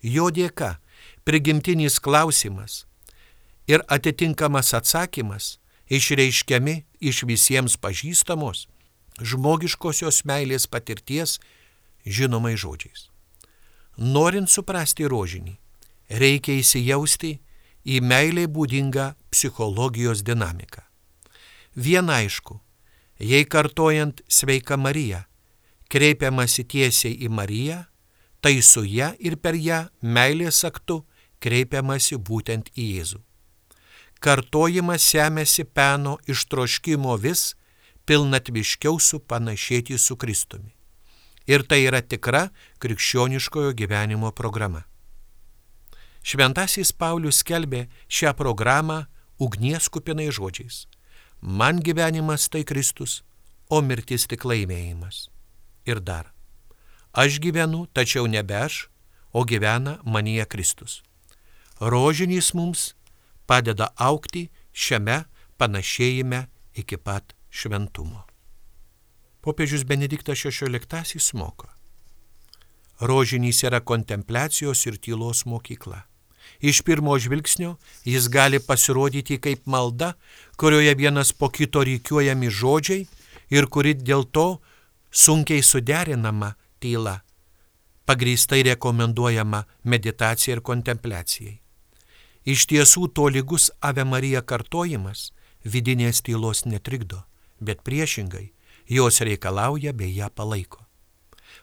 Jo 0.02 0.30
dėka 0.30 0.78
prigimtinis 1.26 1.98
klausimas 2.00 2.86
ir 3.68 3.82
atitinkamas 3.90 4.74
atsakymas 4.78 5.58
išreiškiami 5.90 6.76
iš 7.02 7.24
visiems 7.26 7.76
pažįstamos 7.82 8.68
žmogiškosios 9.20 10.24
meilės 10.30 10.70
patirties 10.70 11.40
žinomai 12.06 12.56
žodžiais. 12.56 13.10
Norint 13.98 14.48
suprasti 14.48 15.10
rožinį, 15.10 15.58
reikia 16.10 16.56
įsijausti 16.62 17.40
į 17.86 18.02
meiliai 18.02 18.48
būdingą 18.48 19.14
psichologijos 19.32 20.24
dinamiką. 20.26 20.84
Viena 21.76 22.20
aišku, 22.24 22.60
jei 23.20 23.46
kartojant 23.46 24.22
sveika 24.28 24.78
Marija, 24.78 25.26
kreipiamasi 25.90 26.66
tiesiai 26.66 27.16
į 27.26 27.30
Mariją, 27.30 27.84
tai 28.42 28.60
su 28.62 28.84
ją 28.88 29.14
ir 29.20 29.38
per 29.38 29.56
ją 29.56 29.86
meilės 30.02 30.64
aktu 30.68 31.04
kreipiamasi 31.40 32.20
būtent 32.20 32.72
į 32.76 32.92
Jėzų 32.98 33.24
kartojimas 34.20 35.06
semėsi 35.14 35.64
peno 35.64 36.18
iš 36.28 36.46
troškimo 36.52 37.16
vis 37.24 37.54
pilnatviškiau 38.10 39.00
supanašėti 39.00 39.98
su 39.98 40.18
Kristumi. 40.20 40.74
Ir 41.50 41.64
tai 41.66 41.82
yra 41.88 42.02
tikra 42.02 42.50
krikščioniškojo 42.84 43.74
gyvenimo 43.74 44.32
programa. 44.36 44.84
Šventasis 46.24 46.92
Paulius 46.92 47.42
skelbė 47.44 47.88
šią 48.12 48.34
programą 48.38 49.06
ugnies 49.40 49.90
kupinai 49.90 50.30
žodžiais. 50.36 50.86
Man 51.42 51.80
gyvenimas 51.80 52.50
tai 52.52 52.66
Kristus, 52.68 53.24
o 53.70 53.82
mirtis 53.82 54.28
tik 54.28 54.44
laimėjimas. 54.44 55.30
Ir 55.88 56.02
dar. 56.04 56.34
Aš 57.14 57.40
gyvenu, 57.40 57.88
tačiau 57.94 58.28
nebe 58.28 58.58
aš, 58.58 58.90
o 59.32 59.46
gyvena 59.48 60.00
manyje 60.04 60.46
Kristus. 60.46 61.02
Rožinys 61.80 62.52
mums 62.54 62.94
padeda 63.48 63.90
aukti 63.96 64.50
šiame 64.76 65.24
panašėjime 65.58 66.44
iki 66.76 67.00
pat 67.00 67.34
šventumo. 67.50 68.26
Popiežius 69.40 69.88
Benediktas 69.88 70.44
XVI 70.44 71.40
moko. 71.40 71.70
Rožinys 73.00 73.64
yra 73.64 73.80
kontempliacijos 73.80 74.84
ir 74.92 75.00
tylos 75.00 75.46
mokykla. 75.48 76.09
Iš 76.60 76.82
pirmo 76.82 77.16
žvilgsnio 77.20 77.78
jis 78.04 78.28
gali 78.28 78.60
pasirodyti 78.60 79.40
kaip 79.40 79.66
malda, 79.66 80.14
kurioje 80.58 80.96
vienas 80.96 81.32
po 81.32 81.50
kito 81.50 81.84
reikiuojami 81.84 82.50
žodžiai 82.50 83.06
ir 83.50 83.68
kuri 83.72 83.94
dėl 83.96 84.26
to 84.28 84.60
sunkiai 85.12 85.64
suderinama 85.64 86.54
tyla, 86.80 87.22
pagrįstai 88.06 88.64
rekomenduojama 88.68 89.64
meditacijai 89.84 90.58
ir 90.58 90.62
kontempliacijai. 90.62 91.60
Iš 92.46 92.66
tiesų 92.72 93.10
to 93.14 93.28
lygus 93.30 93.70
Ave 93.80 94.04
Marija 94.04 94.42
kartojimas 94.42 95.32
vidinės 95.64 96.24
tylos 96.24 96.66
netrikdo, 96.66 97.24
bet 97.60 97.84
priešingai 97.84 98.52
jos 98.90 99.22
reikalauja 99.22 99.94
bei 99.94 100.16
ją 100.16 100.30
palaiko. 100.34 100.86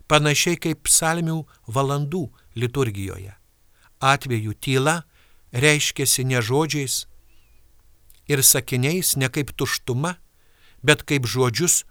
Panašiai 0.06 0.56
kaip 0.56 0.84
psalmių 0.86 1.40
valandų 1.66 2.28
liturgijoje. 2.54 3.34
Atveju 4.06 4.54
tyla 4.62 5.02
reiškiasi 5.52 6.24
ne 6.30 6.42
žodžiais 6.42 7.06
ir 8.30 8.42
sakiniais, 8.42 9.16
ne 9.16 9.28
kaip 9.30 9.52
tuštuma, 9.58 10.16
bet 10.82 11.02
kaip 11.06 11.26
žodžius 11.26 11.84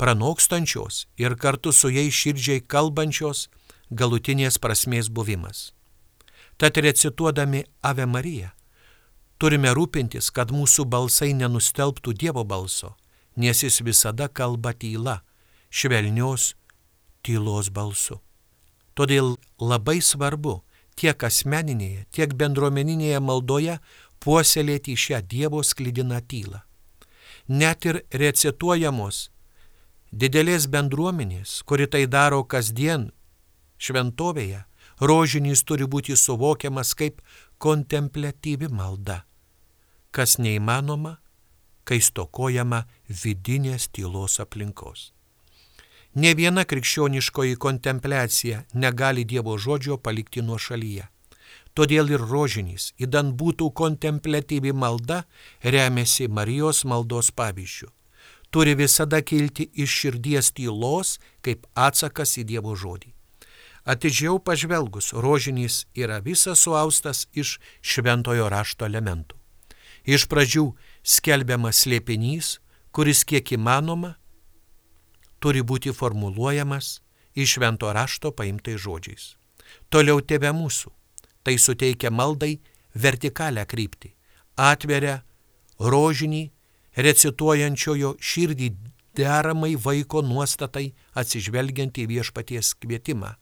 pranokstančios 0.00 1.06
ir 1.20 1.36
kartu 1.36 1.72
su 1.72 1.90
jais 1.92 2.14
širdžiai 2.14 2.62
kalbančios 2.62 3.48
galutinės 3.90 4.58
prasmės 4.62 5.10
buvimas. 5.10 5.70
Tad 6.56 6.76
recituodami 6.76 7.64
Ave 7.82 8.06
Mariją 8.06 8.50
turime 9.40 9.72
rūpintis, 9.76 10.30
kad 10.32 10.52
mūsų 10.52 10.84
balsai 10.84 11.32
nenustelbtų 11.34 12.12
Dievo 12.12 12.44
balso, 12.44 12.94
nes 13.36 13.62
jis 13.64 13.80
visada 13.80 14.28
kalba 14.28 14.74
tyla, 14.76 15.20
švelnios 15.70 16.54
tylos 17.24 17.70
balsu. 17.72 18.20
Todėl 18.94 19.38
labai 19.60 20.00
svarbu 20.04 20.60
tiek 21.00 21.24
asmeninėje, 21.24 22.04
tiek 22.12 22.34
bendruomeninėje 22.36 23.20
maldoje 23.24 23.78
puoselėti 24.20 24.96
šią 25.00 25.22
Dievo 25.24 25.62
sklidiną 25.64 26.20
tylą. 26.28 26.60
Net 27.48 27.86
ir 27.88 28.02
recituojamos 28.12 29.30
didelės 30.12 30.66
bendruomenės, 30.70 31.62
kuri 31.64 31.86
tai 31.90 32.04
daro 32.06 32.42
kasdien 32.44 33.08
šventovėje, 33.80 34.64
rožinys 35.00 35.64
turi 35.64 35.88
būti 35.88 36.16
suvokiamas 36.16 36.92
kaip 36.94 37.22
kontemplatyvi 37.58 38.68
malda, 38.68 39.22
kas 40.12 40.36
neįmanoma, 40.38 41.16
kai 41.84 42.00
stokojama 42.04 42.84
vidinės 43.08 43.88
tylos 43.88 44.38
aplinkos. 44.42 45.10
Ne 46.14 46.34
viena 46.34 46.64
krikščioniškoji 46.64 47.56
kontempliacija 47.56 48.64
negali 48.74 49.24
Dievo 49.24 49.54
žodžio 49.58 49.96
palikti 49.96 50.42
nuo 50.42 50.58
šalyje. 50.58 51.06
Todėl 51.74 52.10
ir 52.10 52.24
rožinys, 52.26 52.90
įdant 52.98 53.36
būtų 53.38 53.70
kontemplatyvi 53.78 54.72
malda, 54.74 55.24
remiasi 55.62 56.26
Marijos 56.28 56.84
maldos 56.84 57.30
pavyzdžių. 57.30 57.88
turi 58.50 58.74
visada 58.74 59.22
kilti 59.22 59.70
iš 59.74 59.90
širdies 59.90 60.50
tylos 60.50 61.18
kaip 61.40 61.66
atsakas 61.74 62.36
į 62.38 62.44
Dievo 62.44 62.74
žodį. 62.74 63.12
Atidžiau 63.86 64.38
pažvelgus, 64.42 65.12
rožinys 65.12 65.86
yra 65.94 66.18
visas 66.20 66.60
suaustas 66.66 67.28
iš 67.32 67.58
šventojo 67.80 68.48
rašto 68.50 68.84
elementų. 68.84 69.36
Iš 70.04 70.26
pradžių 70.26 70.74
skelbiamas 71.02 71.84
slėpinys, 71.84 72.58
kuris 72.90 73.24
kiek 73.24 73.52
įmanoma 73.56 74.16
turi 75.40 75.62
būti 75.66 75.92
formuluojamas 75.96 77.00
iš 77.34 77.56
švento 77.56 77.92
rašto 77.92 78.32
paimtai 78.36 78.76
žodžiais. 78.78 79.34
Toliau 79.90 80.20
tėve 80.20 80.52
mūsų. 80.54 80.92
Tai 81.42 81.54
suteikia 81.56 82.10
maldai 82.12 82.58
vertikalę 82.94 83.64
kryptį, 83.64 84.10
atveria 84.60 85.22
rožinį 85.80 86.42
recituojančiojo 87.00 88.16
širdį 88.20 88.68
deramai 89.16 89.72
vaiko 89.80 90.20
nuostatai 90.22 90.90
atsižvelgiant 91.16 91.96
į 91.96 92.06
viešpaties 92.10 92.74
kvietimą. 92.82 93.34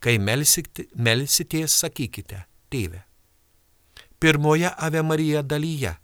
Kai 0.00 0.16
melsitės, 0.20 1.76
sakykite, 1.82 2.42
tėve. 2.72 3.02
Pirmoje 4.20 4.70
Ave 4.72 5.02
Marija 5.02 5.42
dalyje 5.42 5.96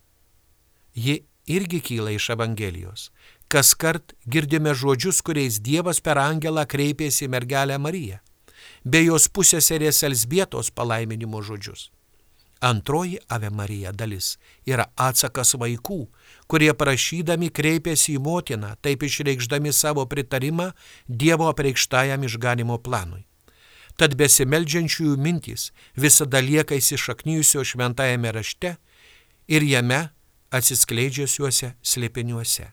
ji 0.95 1.22
irgi 1.47 1.80
kyla 1.80 2.12
iš 2.12 2.30
Evangelijos. 2.37 3.11
Kas 3.53 3.75
kart 3.77 4.15
girdime 4.25 4.73
žodžius, 4.73 5.19
kuriais 5.21 5.59
Dievas 5.61 5.99
per 6.01 6.17
angelą 6.17 6.63
kreipėsi 6.65 7.27
į 7.27 7.33
mergelę 7.35 7.77
Mariją, 7.77 8.23
bei 8.85 9.05
jos 9.11 9.27
pusėserės 9.29 10.01
Elsbietos 10.09 10.71
palaiminimo 10.73 11.43
žodžius. 11.45 11.91
Antroji 12.65 13.19
Ave 13.29 13.51
Marija 13.51 13.93
dalis 13.93 14.39
yra 14.65 14.87
atsakas 14.97 15.53
vaikų, 15.61 16.01
kurie 16.49 16.73
prašydami 16.73 17.53
kreipėsi 17.53 18.17
į 18.17 18.25
motiną, 18.25 18.73
taip 18.81 19.05
išreikšdami 19.05 19.73
savo 19.77 20.07
pritarimą 20.09 20.71
Dievo 21.07 21.53
apreikštajam 21.53 22.25
išganimo 22.25 22.81
planui. 22.81 23.27
Tad 24.01 24.15
besimeldžiančiųjų 24.17 25.17
mintys 25.21 25.73
visada 25.93 26.41
lieka 26.41 26.79
įsišaknyjusio 26.81 27.67
šventajame 27.69 28.33
rašte 28.33 28.79
ir 29.45 29.67
jame 29.77 30.07
atsiskleidžiusiuose 30.55 31.77
slėpiniuose. 31.83 32.73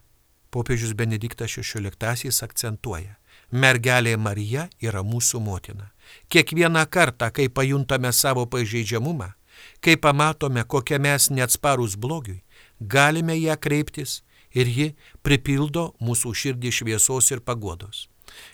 Popiežius 0.49 0.95
Benediktas 0.97 1.53
XVI 1.57 2.33
akcentuoja, 2.45 3.17
mergelė 3.51 4.15
Marija 4.17 4.69
yra 4.81 5.03
mūsų 5.05 5.41
motina. 5.43 5.91
Kiekvieną 6.29 6.85
kartą, 6.89 7.29
kai 7.31 7.49
pajuntame 7.49 8.11
savo 8.13 8.45
pažeidžiamumą, 8.49 9.33
Kai 9.79 9.97
pamatome, 9.97 10.63
kokie 10.63 10.99
mes 10.99 11.29
neatsparus 11.29 11.95
blogiui, 11.95 12.41
galime 12.79 13.35
ją 13.39 13.55
kreiptis 13.59 14.21
ir 14.55 14.67
ji 14.67 14.87
pripildo 15.23 15.93
mūsų 16.03 16.33
širdį 16.41 16.73
šviesos 16.79 17.31
ir 17.33 17.43
pagodos. 17.45 18.07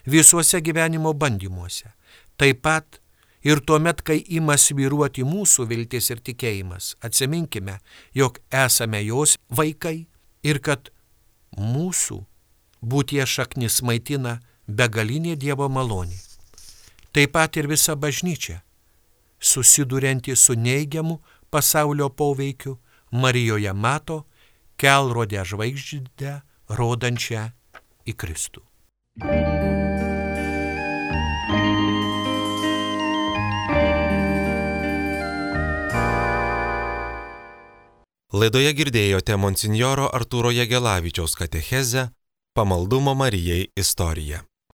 Visuose 0.06 0.60
gyvenimo 0.64 1.12
bandymuose. 1.14 1.92
Taip 2.36 2.62
pat 2.64 3.00
ir 3.46 3.60
tuomet, 3.60 4.02
kai 4.02 4.18
ima 4.38 4.56
sviruoti 4.58 5.24
mūsų 5.26 5.66
viltis 5.70 6.10
ir 6.12 6.22
tikėjimas, 6.24 6.94
atsiminkime, 7.04 7.78
jog 8.14 8.40
esame 8.64 9.02
jos 9.06 9.36
vaikai 9.48 10.06
ir 10.46 10.62
kad 10.62 10.92
mūsų 11.56 12.20
būtie 12.82 13.24
šaknis 13.26 13.82
maitina 13.82 14.38
begalinė 14.68 15.36
Dievo 15.36 15.68
malonė. 15.68 16.18
Taip 17.12 17.32
pat 17.32 17.56
ir 17.56 17.68
visa 17.70 17.96
bažnyčia 17.96 18.60
susidurianti 19.38 20.36
su 20.36 20.54
neigiamu 20.54 21.20
pasaulio 21.50 22.08
poveikiu, 22.08 22.78
Marijoje 23.10 23.72
mato 23.72 24.26
kelrodę 24.76 25.44
žvaigždę, 25.46 26.32
rodančią 26.68 27.48
į 28.04 28.16
Kristų. 28.18 28.66
Laidoje 38.36 38.68
girdėjote 38.76 39.36
monsinjoro 39.40 40.10
Artūro 40.12 40.50
Jegelavičiaus 40.52 41.32
katechezę 41.40 42.02
Pamaldumo 42.58 43.14
Marijai 43.16 43.70
istoriją. 43.80 44.42